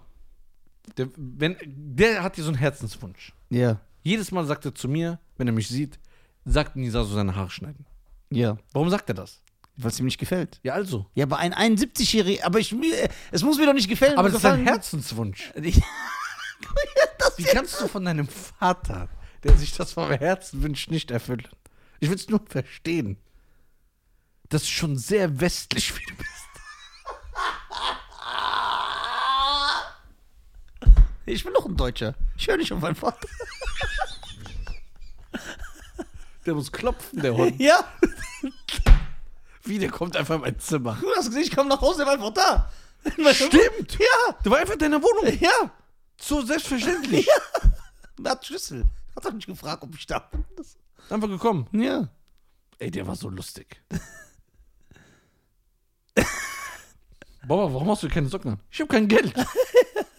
Der, 0.97 1.08
wenn, 1.17 1.58
der 1.65 2.23
hat 2.23 2.36
hier 2.36 2.43
so 2.43 2.51
einen 2.51 2.60
Herzenswunsch. 2.60 3.34
Ja. 3.49 3.82
Jedes 4.04 4.32
Mal 4.32 4.45
sagt 4.45 4.65
er 4.65 4.73
zu 4.75 4.88
mir, 4.88 5.19
wenn 5.38 5.47
er 5.47 5.54
mich 5.54 5.67
sieht, 5.67 5.99
sagt 6.45 6.75
Nisa 6.75 7.04
so 7.04 7.15
seine 7.15 7.36
Haare 7.36 7.49
schneiden. 7.49 7.86
Ja. 8.30 8.58
Warum 8.71 8.89
sagt 8.89 9.10
er 9.10 9.15
das? 9.15 9.41
Weil 9.78 9.91
es 9.91 9.99
ihm 9.99 10.06
nicht 10.06 10.19
gefällt. 10.19 10.60
Ja, 10.63 10.73
also. 10.73 11.08
Ja, 11.15 11.25
aber 11.25 11.38
ein 11.39 11.54
71-Jähriger, 11.54 12.43
aber 12.43 12.60
ich, 12.60 12.73
es 13.32 13.43
muss 13.43 13.58
mir 13.58 13.65
doch 13.65 13.73
nicht 13.73 13.89
gefallen. 13.89 14.17
Aber 14.17 14.30
das 14.30 14.38
ist 14.38 14.45
ein. 14.45 14.63
Herzenswunsch. 14.63 15.51
das 15.56 17.38
Wie 17.38 17.43
kannst 17.43 17.82
du 17.82 17.88
von 17.88 18.06
deinem 18.06 18.28
Vater, 18.28 19.10
der 19.43 19.58
sich 19.58 19.74
das 19.74 19.93
vom 19.93 20.12
Herzen 20.12 20.63
wünscht, 20.63 20.89
nicht 20.89 21.12
erfüllen? 21.12 21.48
Ich 22.00 22.10
will 22.10 22.15
es 22.15 22.30
nur 22.30 22.41
verstehen. 22.48 23.17
Das 24.50 24.63
ist 24.63 24.69
schon 24.69 24.98
sehr 24.98 25.39
westlich, 25.39 25.95
wie 25.98 26.06
du 26.06 26.15
bist. 26.15 26.30
Ich 31.26 31.43
bin 31.43 31.54
doch 31.54 31.65
ein 31.65 31.76
Deutscher. 31.76 32.13
Ich 32.38 32.48
höre 32.48 32.58
nicht 32.58 32.71
auf 32.71 32.80
meinen 32.80 32.95
Vater. 32.95 33.28
Der 36.45 36.54
muss 36.54 36.71
klopfen, 36.71 37.21
der 37.21 37.36
Hund. 37.36 37.60
Ja. 37.60 37.84
Wie, 39.63 39.80
der 39.80 39.89
kommt 39.89 40.15
einfach 40.15 40.36
in 40.36 40.41
mein 40.41 40.60
Zimmer. 40.60 40.98
Du 41.02 41.08
hast 41.17 41.28
gesehen, 41.28 41.41
ich 41.41 41.56
komme 41.56 41.69
nach 41.69 41.82
Hause, 41.82 42.00
der 42.00 42.06
war 42.06 42.13
einfach 42.13 42.34
da. 42.34 42.71
Stimmt. 43.34 43.98
Ja. 44.00 44.36
Der 44.43 44.52
war 44.52 44.60
einfach 44.60 44.74
in 44.74 44.80
deiner 44.80 45.02
Wohnung. 45.02 45.36
Ja. 45.39 45.71
So 46.21 46.45
selbstverständlich. 46.45 47.28
Er 48.24 48.32
hat 48.32 48.45
Schlüssel. 48.45 48.86
Hat 49.15 49.25
doch 49.25 49.34
nicht 49.34 49.47
gefragt, 49.47 49.84
ob 49.84 49.95
ich 49.95 50.06
da 50.06 50.19
bin. 50.19 50.43
Das- 50.58 50.78
Einfach 51.10 51.28
gekommen. 51.28 51.67
Ja. 51.71 52.08
Ey, 52.80 52.91
der 52.91 53.06
war 53.08 53.15
so 53.15 53.30
lustig. 53.30 53.82
Baba, 57.47 57.71
warum 57.73 57.89
hast 57.91 58.01
du 58.04 58.10
keine 58.10 58.28
Socken 58.28 58.51
an? 58.54 58.60
Ich 58.71 58.80
habe 58.80 58.88
kein 58.91 59.08
Geld. 59.08 59.32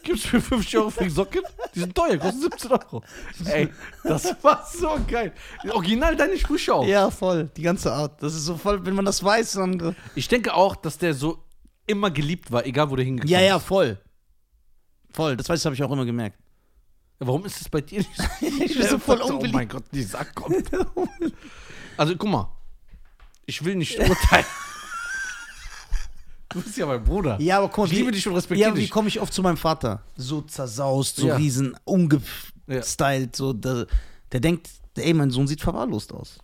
Gibst 0.05 0.27
du 0.31 0.37
mir 0.37 0.43
50 0.43 0.79
Euro 0.79 0.91
für 0.91 1.03
die 1.05 1.11
Socken? 1.11 1.43
Die 1.75 1.81
sind 1.81 1.93
teuer, 1.93 2.17
kosten 2.19 2.41
17 2.43 2.71
Euro. 2.71 3.03
Ey, 3.47 3.69
das 4.05 4.37
war 4.45 4.65
so 4.73 4.97
geil. 5.09 5.33
Original 5.69 6.15
deine 6.15 6.39
Sprüche 6.39 6.73
auch. 6.73 6.87
Ja, 6.87 7.11
voll. 7.11 7.51
Die 7.57 7.63
ganze 7.63 7.93
Art. 7.93 8.23
Das 8.23 8.33
ist 8.35 8.45
so 8.45 8.57
voll, 8.57 8.87
wenn 8.87 8.95
man 8.95 9.05
das 9.05 9.25
weiß, 9.25 9.53
dann. 9.55 9.97
Ich 10.15 10.29
denke 10.29 10.55
auch, 10.55 10.77
dass 10.77 10.99
der 10.99 11.15
so 11.15 11.43
immer 11.89 12.13
geliebt 12.13 12.53
war, 12.53 12.65
egal 12.65 12.91
wo 12.91 12.95
der 12.97 13.05
hingekommen 13.05 13.33
Ja, 13.33 13.41
ja, 13.41 13.57
ist. 13.57 13.65
voll. 13.65 13.99
Voll. 15.13 15.37
Das 15.37 15.49
weiß 15.49 15.59
ich, 15.59 15.65
habe 15.67 15.75
ich 15.75 15.83
auch 15.83 15.91
immer 15.91 16.05
gemerkt. 16.05 16.39
Warum 17.19 17.45
ist 17.47 17.61
es 17.61 17.69
bei 17.69 17.81
dir 17.81 17.99
nicht 18.01 18.11
so? 18.17 18.25
Ich 18.47 18.77
bin 18.79 18.89
so 18.89 18.99
voll 18.99 19.21
Oh 19.23 19.29
unbeliebt. 19.29 19.55
mein 19.55 19.69
Gott, 19.69 19.85
die 19.93 20.03
Sack 20.03 20.35
kommt. 20.35 20.71
Also 21.99 22.15
guck 22.15 22.29
mal, 22.29 22.51
ich 23.47 23.65
will 23.65 23.75
nicht 23.75 23.99
urteilen. 23.99 24.45
Du 26.51 26.61
bist 26.63 26.77
ja 26.77 26.85
mein 26.87 27.03
Bruder. 27.03 27.41
Ja, 27.41 27.59
aber 27.59 27.69
guck 27.69 27.79
mal, 27.79 27.85
Ich 27.87 27.93
wie- 27.93 27.97
liebe 27.97 28.13
dich 28.13 28.27
und 28.27 28.33
Ja, 28.35 28.37
respektiere 28.37 28.69
aber 28.69 28.77
wie 28.77 28.83
dich. 28.83 28.91
komme 28.91 29.09
ich 29.09 29.21
oft 29.21 29.33
zu 29.33 29.43
meinem 29.43 29.57
Vater? 29.57 30.03
So 30.17 30.43
zersaust, 30.43 31.17
so 31.17 31.29
Ja. 31.29 31.37
riesen 31.37 31.77
umgestylt, 31.85 33.35
so. 33.35 33.53
Der, 33.55 33.87
der 34.33 34.41
denkt, 34.41 34.69
ey, 34.97 35.15
mein 35.15 35.31
Sohn 35.31 35.47
sieht 35.47 35.61
verwahrlost 35.63 36.13
aus. 36.13 36.39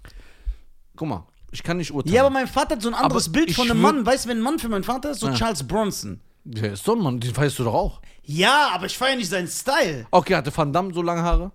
Guck 0.97 1.09
mal, 1.09 1.27
ich 1.51 1.63
kann 1.63 1.77
nicht 1.77 1.93
urteilen. 1.93 2.15
Ja, 2.15 2.23
aber 2.23 2.31
mein 2.31 2.49
Vater 2.49 2.77
hat 2.77 2.83
so 2.83 2.89
ein 2.89 2.95
anderes 2.95 3.27
Aber 3.27 3.33
Bild 3.35 3.53
von 3.55 3.71
einem 3.71 3.81
Mann. 3.81 4.05
Weißt 4.07 4.25
du, 4.25 4.29
wenn 4.31 4.39
ein 4.39 4.43
Mann 4.43 4.59
für 4.59 4.69
meinen 4.71 4.85
Vater 4.85 5.11
ist, 5.11 5.21
so 5.21 5.29
Ja. 5.29 5.35
Charles 5.35 5.67
Bronson. 5.67 6.21
Der 6.45 6.73
ist 6.73 6.85
so 6.85 6.95
ein 6.95 7.03
Mann, 7.03 7.21
den 7.21 7.33
feierst 7.35 7.59
du 7.59 7.65
doch 7.65 7.75
auch. 7.75 8.01
Ja, 8.25 8.71
aber 8.73 8.87
ich 8.87 8.97
feiere 8.99 9.17
nicht 9.17 9.29
seinen 9.31 9.49
Style. 9.49 10.07
Okay, 10.11 10.35
hatte 10.35 10.57
Van 10.57 10.73
Damme 10.73 10.93
so 10.93 11.03
lange 11.03 11.23
Haare? 11.23 11.53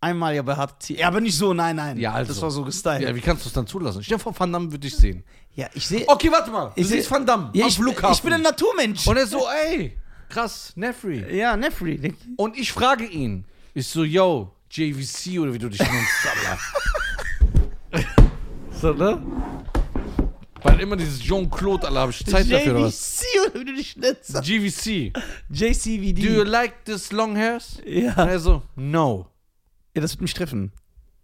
Einmal 0.00 0.34
ja 0.34 0.42
bei 0.42 0.54
Hart 0.56 0.88
Ja, 0.90 1.08
aber 1.08 1.20
nicht 1.20 1.36
so, 1.36 1.54
nein, 1.54 1.76
nein. 1.76 1.96
Ja, 1.98 2.12
also. 2.12 2.32
Das 2.32 2.42
war 2.42 2.50
so 2.50 2.62
gestylt. 2.64 3.00
Ja, 3.02 3.14
wie 3.14 3.20
kannst 3.20 3.44
du 3.44 3.48
es 3.48 3.52
dann 3.54 3.66
zulassen? 3.66 4.02
Stell 4.02 4.18
dir 4.18 4.22
vor, 4.22 4.38
Van 4.38 4.52
Damme 4.52 4.70
würde 4.70 4.86
ich 4.86 4.94
sehen. 4.96 5.24
Ja, 5.54 5.68
ich 5.72 5.86
sehe. 5.86 6.04
Okay, 6.06 6.30
warte 6.30 6.50
mal. 6.50 6.72
Du 6.74 6.80
Ich 6.80 6.88
siehst 6.88 7.10
Van 7.10 7.24
Damme 7.24 7.50
ja, 7.54 7.64
am 7.64 7.68
ich, 7.68 7.76
Flughafen. 7.76 8.12
ich 8.14 8.22
bin 8.22 8.32
ein 8.34 8.42
Naturmensch. 8.42 9.06
und 9.06 9.16
er 9.16 9.26
so, 9.26 9.46
ey, 9.68 9.96
krass, 10.28 10.72
Nefri. 10.76 11.24
ja, 11.36 11.56
Nefri. 11.56 12.14
Und 12.36 12.58
ich 12.58 12.70
frage 12.72 13.04
ihn. 13.06 13.46
Ich 13.72 13.86
so, 13.86 14.04
yo, 14.04 14.52
JVC 14.70 15.38
oder 15.40 15.54
wie 15.54 15.58
du 15.58 15.68
dich 15.70 15.80
nennst, 15.80 16.12
so, 18.80 18.92
ne? 18.92 19.22
Weil 20.64 20.80
immer 20.80 20.96
dieses 20.96 21.20
Jean-Claude, 21.20 21.86
Alter, 21.86 22.00
hab 22.00 22.10
ich 22.10 22.24
Zeit 22.24 22.50
dafür 22.50 22.74
oder 22.74 22.84
was? 22.86 23.22
JVC, 23.22 23.46
oder 23.50 23.60
wie 23.60 23.64
du 23.66 23.74
dich 23.74 23.96
nennst. 23.96 24.42
GVC. 24.42 25.12
JCVD. 25.50 26.22
Do 26.22 26.28
you 26.28 26.42
like 26.42 26.84
this 26.86 27.12
long 27.12 27.36
hairs? 27.36 27.76
Und 27.84 27.92
ja. 27.92 28.12
er 28.26 28.38
so, 28.40 28.62
no. 28.74 29.28
ja, 29.94 30.00
das 30.02 30.12
wird 30.12 30.22
mich 30.22 30.34
treffen. 30.34 30.72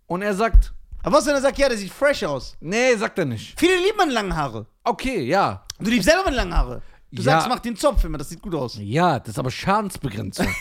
Und 0.06 0.22
er 0.22 0.34
sagt, 0.34 0.72
Aber 1.02 1.16
was, 1.16 1.26
wenn 1.26 1.34
er 1.34 1.40
sagt, 1.40 1.56
ja, 1.58 1.68
der 1.68 1.78
sieht 1.78 1.90
fresh 1.92 2.22
aus? 2.24 2.56
nee, 2.60 2.94
sagt 2.96 3.18
er 3.18 3.24
nicht. 3.24 3.58
Viele 3.58 3.76
lieben 3.76 3.96
meine 3.96 4.12
langen 4.12 4.36
Haare. 4.36 4.66
Okay, 4.84 5.22
ja. 5.22 5.64
Du 5.78 5.90
liebst 5.90 6.06
selber 6.08 6.24
meine 6.24 6.36
langen 6.36 6.54
Haare. 6.54 6.82
Du 7.10 7.22
Ja. 7.22 7.32
sagst, 7.32 7.48
mach 7.48 7.58
den 7.60 7.74
Zopf 7.76 8.04
immer, 8.04 8.18
das 8.18 8.28
sieht 8.28 8.42
gut 8.42 8.54
aus. 8.54 8.76
Ja, 8.78 9.18
das 9.18 9.30
ist 9.30 9.38
aber 9.38 9.50
Schadensbegrenzung. 9.50 10.46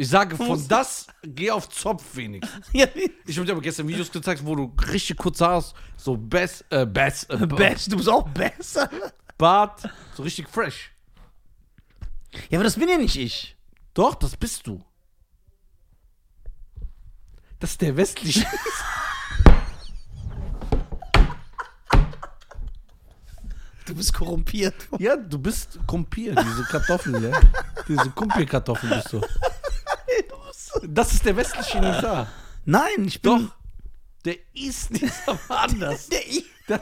Ich 0.00 0.10
sage, 0.10 0.36
von 0.36 0.68
das, 0.68 1.08
geh 1.24 1.50
auf 1.50 1.68
Zopf 1.70 2.14
wenigstens. 2.14 2.66
ja, 2.72 2.86
Ich 3.26 3.36
habe 3.36 3.44
dir 3.44 3.52
aber 3.52 3.60
gestern 3.60 3.88
Videos 3.88 4.12
gezeigt, 4.12 4.46
wo 4.46 4.54
du 4.54 4.72
richtig 4.92 5.16
kurz 5.16 5.40
hast, 5.40 5.74
so 5.96 6.16
Bass, 6.16 6.64
äh, 6.70 6.86
Bass, 6.86 7.24
äh, 7.24 7.36
Best, 7.48 7.90
du 7.90 7.96
bist 7.96 8.08
auch 8.08 8.28
besser. 8.28 8.88
Bart, 9.38 9.90
so 10.14 10.22
richtig 10.22 10.48
fresh. 10.48 10.92
Ja, 12.48 12.58
aber 12.58 12.64
das 12.64 12.76
bin 12.76 12.88
ja 12.88 12.96
nicht 12.96 13.16
ich. 13.16 13.56
Doch, 13.92 14.14
das 14.14 14.36
bist 14.36 14.68
du. 14.68 14.84
Das 17.58 17.70
ist 17.70 17.80
der 17.80 17.96
westliche. 17.96 18.46
Du 23.84 23.94
bist 23.96 24.12
korrumpiert. 24.12 24.74
ja, 25.00 25.16
du 25.16 25.40
bist 25.40 25.80
Kumpier, 25.88 26.36
diese 26.36 26.62
Kartoffel, 26.64 27.20
ja. 27.20 27.40
Diese 27.88 28.10
Kumpierkartoffel 28.10 28.90
bist 28.90 29.12
du. 29.12 29.20
Das 30.86 31.12
ist 31.12 31.24
der 31.24 31.36
westliche 31.36 31.80
Nisa. 31.80 32.26
Nein, 32.64 33.04
ich 33.06 33.20
bin. 33.22 33.48
Doch. 33.48 33.54
Der 34.24 34.36
ist 34.54 34.90
nicht 34.90 35.12
aber 35.26 35.38
anders. 35.60 36.08
Der 36.08 36.20
Der, 36.68 36.80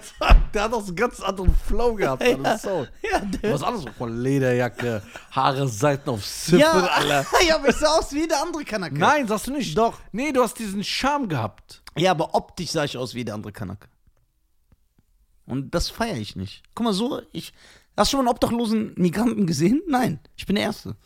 der 0.52 0.62
hat 0.64 0.72
auch 0.72 0.80
so 0.80 0.88
einen 0.88 0.96
ganz 0.96 1.20
anderen 1.20 1.54
Flow 1.66 1.94
gehabt. 1.94 2.22
Ja. 2.26 2.58
So. 2.58 2.86
ja, 3.08 3.20
der, 3.20 3.52
Was 3.52 3.62
anderes, 3.62 3.86
mal, 3.98 4.12
Lederjacke, 4.12 5.00
Haare, 5.30 5.68
Seiten 5.68 6.10
auf 6.10 6.24
Ziffern, 6.26 6.58
ja, 6.58 6.72
Alter. 6.72 7.26
ja, 7.46 7.54
aber 7.54 7.68
ich 7.68 7.76
sah 7.76 7.98
aus 7.98 8.12
wie 8.12 8.20
jeder 8.20 8.42
andere 8.42 8.64
Kanake. 8.64 8.98
Nein, 8.98 9.28
sagst 9.28 9.46
du 9.46 9.52
nicht. 9.52 9.78
Doch. 9.78 10.00
Nee, 10.10 10.32
du 10.32 10.42
hast 10.42 10.58
diesen 10.58 10.82
Charme 10.82 11.28
gehabt. 11.28 11.82
Ja, 11.96 12.10
aber 12.10 12.34
optisch 12.34 12.70
sah 12.70 12.82
ich 12.84 12.96
aus 12.98 13.14
wie 13.14 13.18
jeder 13.18 13.34
andere 13.34 13.52
Kanake. 13.52 13.88
Und 15.46 15.72
das 15.72 15.88
feiere 15.88 16.16
ich 16.16 16.34
nicht. 16.34 16.64
Guck 16.74 16.84
mal, 16.84 16.92
so, 16.92 17.22
ich. 17.32 17.52
Hast 17.96 18.12
du 18.12 18.16
schon 18.16 18.24
mal 18.24 18.30
einen 18.30 18.34
obdachlosen 18.34 18.92
Migranten 18.96 19.46
gesehen? 19.46 19.82
Nein, 19.86 20.18
ich 20.36 20.46
bin 20.46 20.56
der 20.56 20.64
Erste. 20.64 20.96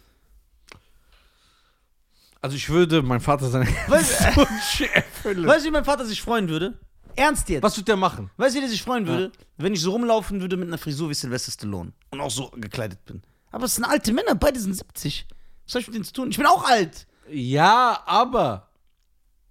Also 2.42 2.56
ich 2.56 2.68
würde 2.70 3.02
mein 3.02 3.20
Vater 3.20 3.48
seine 3.50 3.66
Was- 3.88 4.20
Wünsche 4.36 4.92
erfüllen. 4.94 5.46
Weißt 5.46 5.64
du, 5.64 5.68
wie 5.68 5.72
mein 5.72 5.84
Vater 5.84 6.04
sich 6.06 6.22
freuen 6.22 6.48
würde? 6.48 6.78
Ernst 7.16 7.48
jetzt. 7.48 7.62
Was 7.62 7.76
wird 7.76 7.88
der 7.88 7.96
machen? 7.96 8.30
Weißt 8.36 8.54
du, 8.54 8.58
wie 8.58 8.60
der 8.62 8.70
sich 8.70 8.82
freuen 8.82 9.06
würde? 9.06 9.32
Wenn 9.58 9.74
ich 9.74 9.80
so 9.80 9.90
rumlaufen 9.90 10.40
würde 10.40 10.56
mit 10.56 10.68
einer 10.68 10.78
Frisur 10.78 11.10
wie 11.10 11.14
Sylvester 11.14 11.52
Stallone 11.52 11.92
und 12.10 12.20
auch 12.20 12.30
so 12.30 12.50
gekleidet 12.50 13.04
bin. 13.04 13.22
Aber 13.50 13.64
es 13.64 13.74
sind 13.74 13.84
alte 13.84 14.12
Männer, 14.12 14.34
beide 14.34 14.58
sind 14.60 14.74
70. 14.74 15.26
Was 15.64 15.72
soll 15.72 15.80
ich 15.82 15.88
mit 15.88 15.94
denen 15.96 16.04
zu 16.04 16.12
tun? 16.12 16.30
Ich 16.30 16.36
bin 16.36 16.46
auch 16.46 16.64
alt. 16.64 17.06
Ja, 17.28 18.02
aber 18.06 18.68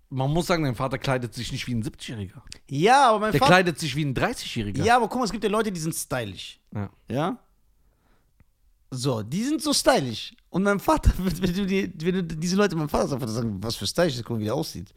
man 0.10 0.32
muss 0.32 0.48
sagen, 0.48 0.64
dein 0.64 0.74
Vater 0.76 0.98
kleidet 0.98 1.34
sich 1.36 1.52
nicht 1.52 1.68
wie 1.68 1.76
ein 1.76 1.84
70-Jähriger. 1.84 2.42
Ja, 2.70 3.10
aber 3.10 3.20
mein 3.20 3.32
Der 3.34 3.40
Vater. 3.40 3.52
kleidet 3.52 3.78
sich 3.78 3.96
wie 3.96 4.06
ein 4.06 4.16
30-Jähriger. 4.16 4.84
Ja, 4.84 4.96
aber 4.96 5.08
guck 5.10 5.20
mal, 5.20 5.26
es 5.26 5.32
gibt 5.32 5.44
ja 5.44 5.50
Leute, 5.50 5.72
die 5.72 5.80
sind 5.80 5.94
stylisch. 5.94 6.60
Ja. 6.74 6.90
Ja? 7.10 7.38
So, 8.90 9.22
die 9.22 9.44
sind 9.44 9.62
so 9.62 9.74
stylisch. 9.74 10.34
Und 10.50 10.64
mein 10.64 10.80
Vater, 10.80 11.12
wenn 11.18 11.54
du, 11.54 11.66
die, 11.66 11.92
wenn 11.98 12.16
du 12.16 12.24
diese 12.24 12.56
Leute 12.56 12.76
meinem 12.76 12.90
Vater 12.90 13.08
sagst, 13.08 13.30
sagen, 13.30 13.62
was 13.62 13.76
für 13.76 13.88
stylisch, 13.88 14.18
guck 14.18 14.32
mal, 14.32 14.40
wie 14.40 14.46
der 14.46 14.56
aussieht. 14.56 14.94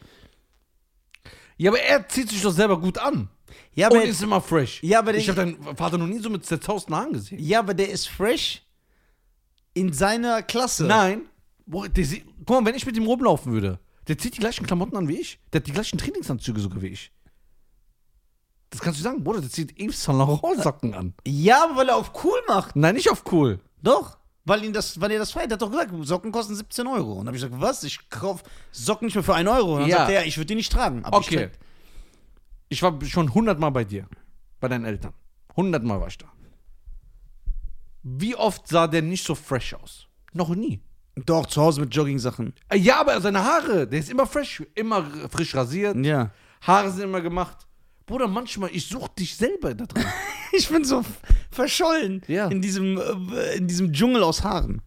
Ja, 1.56 1.70
aber 1.70 1.80
er 1.80 2.08
zieht 2.08 2.30
sich 2.30 2.42
doch 2.42 2.52
selber 2.52 2.80
gut 2.80 2.98
an. 2.98 3.28
Ja, 3.74 3.88
Und 3.88 3.96
aber, 3.98 4.04
ist 4.06 4.22
immer 4.22 4.40
fresh. 4.40 4.82
Ja, 4.82 5.00
aber 5.00 5.14
ich 5.14 5.28
habe 5.28 5.36
deinen 5.36 5.76
Vater 5.76 5.98
noch 5.98 6.06
nie 6.06 6.18
so 6.18 6.30
mit 6.30 6.44
zerzausten 6.46 6.94
Haaren 6.94 7.12
gesehen. 7.12 7.38
ja, 7.38 7.58
aber 7.58 7.74
der 7.74 7.90
ist 7.90 8.08
fresh 8.08 8.62
in 9.74 9.92
seiner 9.92 10.42
Klasse. 10.42 10.84
Nein. 10.84 11.22
Boah, 11.66 11.88
der 11.88 12.04
guck 12.46 12.48
mal, 12.60 12.64
wenn 12.64 12.74
ich 12.74 12.86
mit 12.86 12.96
ihm 12.96 13.06
rumlaufen 13.06 13.52
würde, 13.52 13.78
der 14.08 14.18
zieht 14.18 14.34
die 14.36 14.40
gleichen 14.40 14.66
Klamotten 14.66 14.96
an 14.96 15.08
wie 15.08 15.20
ich. 15.20 15.38
Der 15.52 15.60
hat 15.60 15.66
die 15.66 15.72
gleichen 15.72 15.98
Trainingsanzüge 15.98 16.60
sogar 16.60 16.82
wie 16.82 16.88
ich. 16.88 17.12
Das 18.70 18.80
kannst 18.80 18.98
du 18.98 19.04
sagen, 19.04 19.22
Bruder, 19.22 19.42
der 19.42 19.50
zieht 19.50 19.78
Yves 19.78 20.02
Saint 20.02 20.18
Laurent 20.18 20.62
Socken 20.62 20.94
an. 20.94 21.14
Ja, 21.26 21.64
aber 21.64 21.76
weil 21.76 21.88
er 21.90 21.96
auf 21.96 22.12
cool 22.24 22.40
macht. 22.48 22.74
Nein, 22.74 22.94
nicht 22.94 23.10
auf 23.10 23.22
cool. 23.30 23.60
Doch. 23.82 24.16
Weil, 24.44 24.64
ihn 24.64 24.72
das, 24.72 25.00
weil 25.00 25.10
er 25.12 25.18
das 25.20 25.30
feiert. 25.30 25.50
Er 25.50 25.54
hat 25.54 25.62
doch 25.62 25.70
gesagt, 25.70 25.92
Socken 26.02 26.32
kosten 26.32 26.56
17 26.56 26.86
Euro. 26.88 27.12
Und 27.12 27.18
dann 27.18 27.26
habe 27.28 27.36
ich 27.36 27.42
gesagt, 27.44 27.60
was? 27.60 27.84
Ich 27.84 28.10
kaufe 28.10 28.42
Socken 28.72 29.06
nicht 29.06 29.14
mehr 29.14 29.22
für 29.22 29.34
1 29.34 29.48
Euro. 29.48 29.74
Und 29.76 29.80
dann 29.82 29.88
Ja. 29.90 29.98
sagt 29.98 30.10
er, 30.10 30.26
ich 30.26 30.36
würde 30.36 30.46
die 30.46 30.54
nicht 30.56 30.72
tragen. 30.72 31.04
Aber 31.04 31.20
ich 31.20 31.26
Okay. 31.28 31.44
trag- 31.46 31.58
Ich 32.68 32.82
war 32.82 32.98
schon 33.04 33.32
hundertmal 33.34 33.70
bei 33.70 33.84
dir. 33.84 34.06
Bei 34.58 34.66
deinen 34.68 34.84
Eltern. 34.84 35.12
Hundertmal 35.56 36.00
war 36.00 36.08
ich 36.08 36.18
da. 36.18 36.26
Wie 38.02 38.34
oft 38.34 38.66
sah 38.66 38.86
der 38.88 39.02
nicht 39.02 39.24
so 39.24 39.34
fresh 39.34 39.74
aus? 39.74 40.06
Noch 40.32 40.48
nie. 40.54 40.80
Doch, 41.14 41.46
zu 41.46 41.60
Hause 41.60 41.82
mit 41.82 41.94
Jogging-Sachen. 41.94 42.54
Äh, 42.68 42.78
Ja, 42.78 43.00
aber 43.00 43.20
seine 43.20 43.44
Haare, 43.44 43.86
der 43.86 43.98
ist 44.00 44.10
immer 44.10 44.26
fresh, 44.26 44.62
immer 44.74 45.04
frisch 45.30 45.54
rasiert. 45.54 45.96
Ja. 46.04 46.30
Haare 46.62 46.90
sind 46.90 47.04
immer 47.04 47.20
gemacht. 47.20 47.66
Bruder, 48.06 48.26
manchmal, 48.28 48.70
ich 48.72 48.86
such 48.88 49.08
dich 49.08 49.36
selber 49.36 49.74
da 49.74 49.86
drin. 49.86 50.04
Ich 50.54 50.68
bin 50.68 50.84
so 50.84 51.02
verschollen 51.52 52.22
Ja. 52.26 52.48
in, 52.48 52.60
diesem, 52.62 52.98
äh, 52.98 53.54
in 53.56 53.68
diesem 53.68 53.92
Dschungel 53.92 54.22
aus 54.22 54.42
Haaren. 54.44 54.82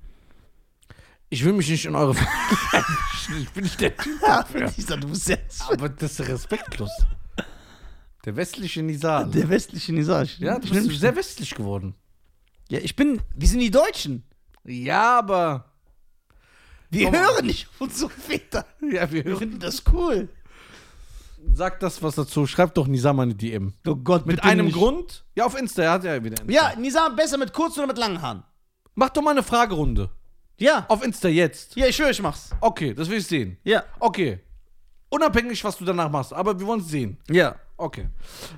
Ich 1.29 1.43
will 1.43 1.53
mich 1.53 1.69
nicht 1.69 1.85
in 1.85 1.95
eure 1.95 2.15
Ich 3.41 3.49
bin 3.49 3.63
nicht 3.63 3.81
der 3.81 3.95
Typ 3.97 4.21
Ja, 4.21 4.43
dafür. 4.43 4.71
Lisa, 4.77 4.95
du 4.97 5.07
bist 5.09 5.27
jetzt 5.27 5.63
Aber 5.71 5.89
das 5.89 6.19
ist 6.19 6.27
respektlos. 6.27 6.91
Der 8.25 8.35
westliche 8.35 8.81
Nizar. 8.83 9.25
der 9.25 9.49
westliche 9.49 9.93
Nisage. 9.93 10.35
Ja, 10.39 10.59
du 10.59 10.69
bist 10.69 10.99
sehr 10.99 11.15
westlich 11.15 11.53
geworden. 11.55 11.95
ja, 12.69 12.79
ich 12.79 12.95
bin. 12.95 13.21
Wir 13.35 13.47
sind 13.47 13.59
die 13.59 13.71
Deutschen. 13.71 14.23
Ja, 14.63 15.19
aber. 15.19 15.71
Wir 16.89 17.05
Komm 17.05 17.15
hören 17.15 17.45
nicht 17.47 17.67
auf 17.67 17.81
unsere 17.81 18.09
Väter. 18.11 18.65
Ja, 18.81 19.11
wir 19.11 19.23
Wir 19.25 19.31
hören. 19.31 19.37
finden 19.39 19.59
das 19.59 19.83
cool. 19.91 20.29
Sag 21.53 21.79
das 21.79 22.01
was 22.03 22.15
dazu. 22.15 22.47
Schreib 22.47 22.73
doch 22.73 22.87
Nizar 22.87 23.13
mal 23.13 23.23
eine 23.23 23.35
DM. 23.35 23.73
Oh 23.87 23.95
Gott, 23.95 24.25
Mit 24.25 24.37
bitte 24.37 24.47
einem 24.47 24.65
nicht. 24.67 24.75
Grund? 24.75 25.25
Ja, 25.35 25.45
auf 25.45 25.57
Insta. 25.57 25.83
Er 25.83 25.91
hat 25.91 26.03
ja 26.03 26.23
wieder 26.23 26.41
Insta. 26.41 26.51
Ja, 26.53 26.75
Nisa, 26.77 27.09
besser 27.09 27.37
mit 27.37 27.53
kurzen 27.53 27.79
oder 27.79 27.87
mit 27.87 27.97
langen 27.97 28.21
Haaren? 28.21 28.43
Mach 28.95 29.09
doch 29.09 29.21
mal 29.21 29.31
eine 29.31 29.43
Fragerunde. 29.43 30.09
Ja. 30.57 30.85
Auf 30.87 31.03
Insta 31.03 31.27
jetzt. 31.27 31.75
Ja, 31.75 31.85
ich 31.87 31.95
schwöre, 31.95 32.11
ich 32.11 32.21
mach's. 32.21 32.51
Okay, 32.61 32.93
das 32.93 33.09
will 33.09 33.17
ich 33.17 33.27
sehen. 33.27 33.57
Ja. 33.63 33.83
Okay. 33.99 34.39
Unabhängig, 35.09 35.63
was 35.63 35.77
du 35.77 35.85
danach 35.85 36.09
machst. 36.09 36.33
Aber 36.33 36.59
wir 36.59 36.65
wollen 36.65 36.79
es 36.81 36.87
sehen. 36.87 37.17
Ja. 37.29 37.55
Okay. 37.77 38.07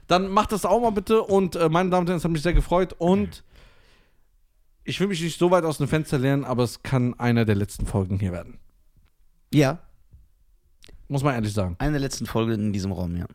Dann 0.08 0.28
mach 0.30 0.46
das 0.46 0.66
auch 0.66 0.80
mal 0.80 0.92
bitte. 0.92 1.22
Und 1.24 1.56
äh, 1.56 1.70
meine 1.70 1.90
Damen 1.90 2.02
und 2.02 2.08
Herren, 2.08 2.18
es 2.18 2.24
hat 2.24 2.32
mich 2.32 2.44
sehr 2.44 2.54
gefreut. 2.54 2.94
Und 2.98 3.44
ich 4.84 5.00
will 5.00 5.08
mich 5.08 5.22
nicht 5.22 5.38
so 5.40 5.52
weit 5.52 5.64
aus 5.66 5.80
dem 5.80 5.88
Fenster 5.88 6.18
lernen, 6.18 6.46
aber 6.46 6.64
es 6.64 6.84
kann 6.84 7.14
einer 7.20 7.46
der 7.46 7.56
letzten 7.56 7.86
Folgen 7.86 8.20
hier 8.20 8.32
werden. 8.32 8.60
Ja. 9.54 9.80
Muss 11.08 11.24
man 11.24 11.36
ehrlich 11.36 11.54
sagen. 11.54 11.76
Eine 11.80 11.94
der 11.94 12.02
letzten 12.02 12.26
Folge 12.26 12.54
in 12.54 12.74
diesem 12.74 12.92
Raum, 12.92 13.16
ja. 13.16 13.26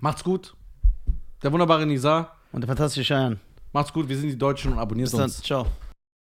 Macht's 0.00 0.22
gut. 0.22 0.54
Der 1.42 1.52
wunderbare 1.52 1.84
Nizar. 1.86 2.36
Und 2.52 2.60
der 2.60 2.68
fantastische 2.68 3.04
Cheyenne. 3.12 3.38
Macht's 3.72 3.92
gut. 3.92 4.08
Wir 4.08 4.16
sind 4.16 4.28
die 4.30 4.38
Deutschen 4.38 4.72
und 4.72 4.78
abonniert 4.78 5.06
Bis 5.06 5.12
dann. 5.12 5.22
uns. 5.24 5.42
Ciao. 5.42 5.66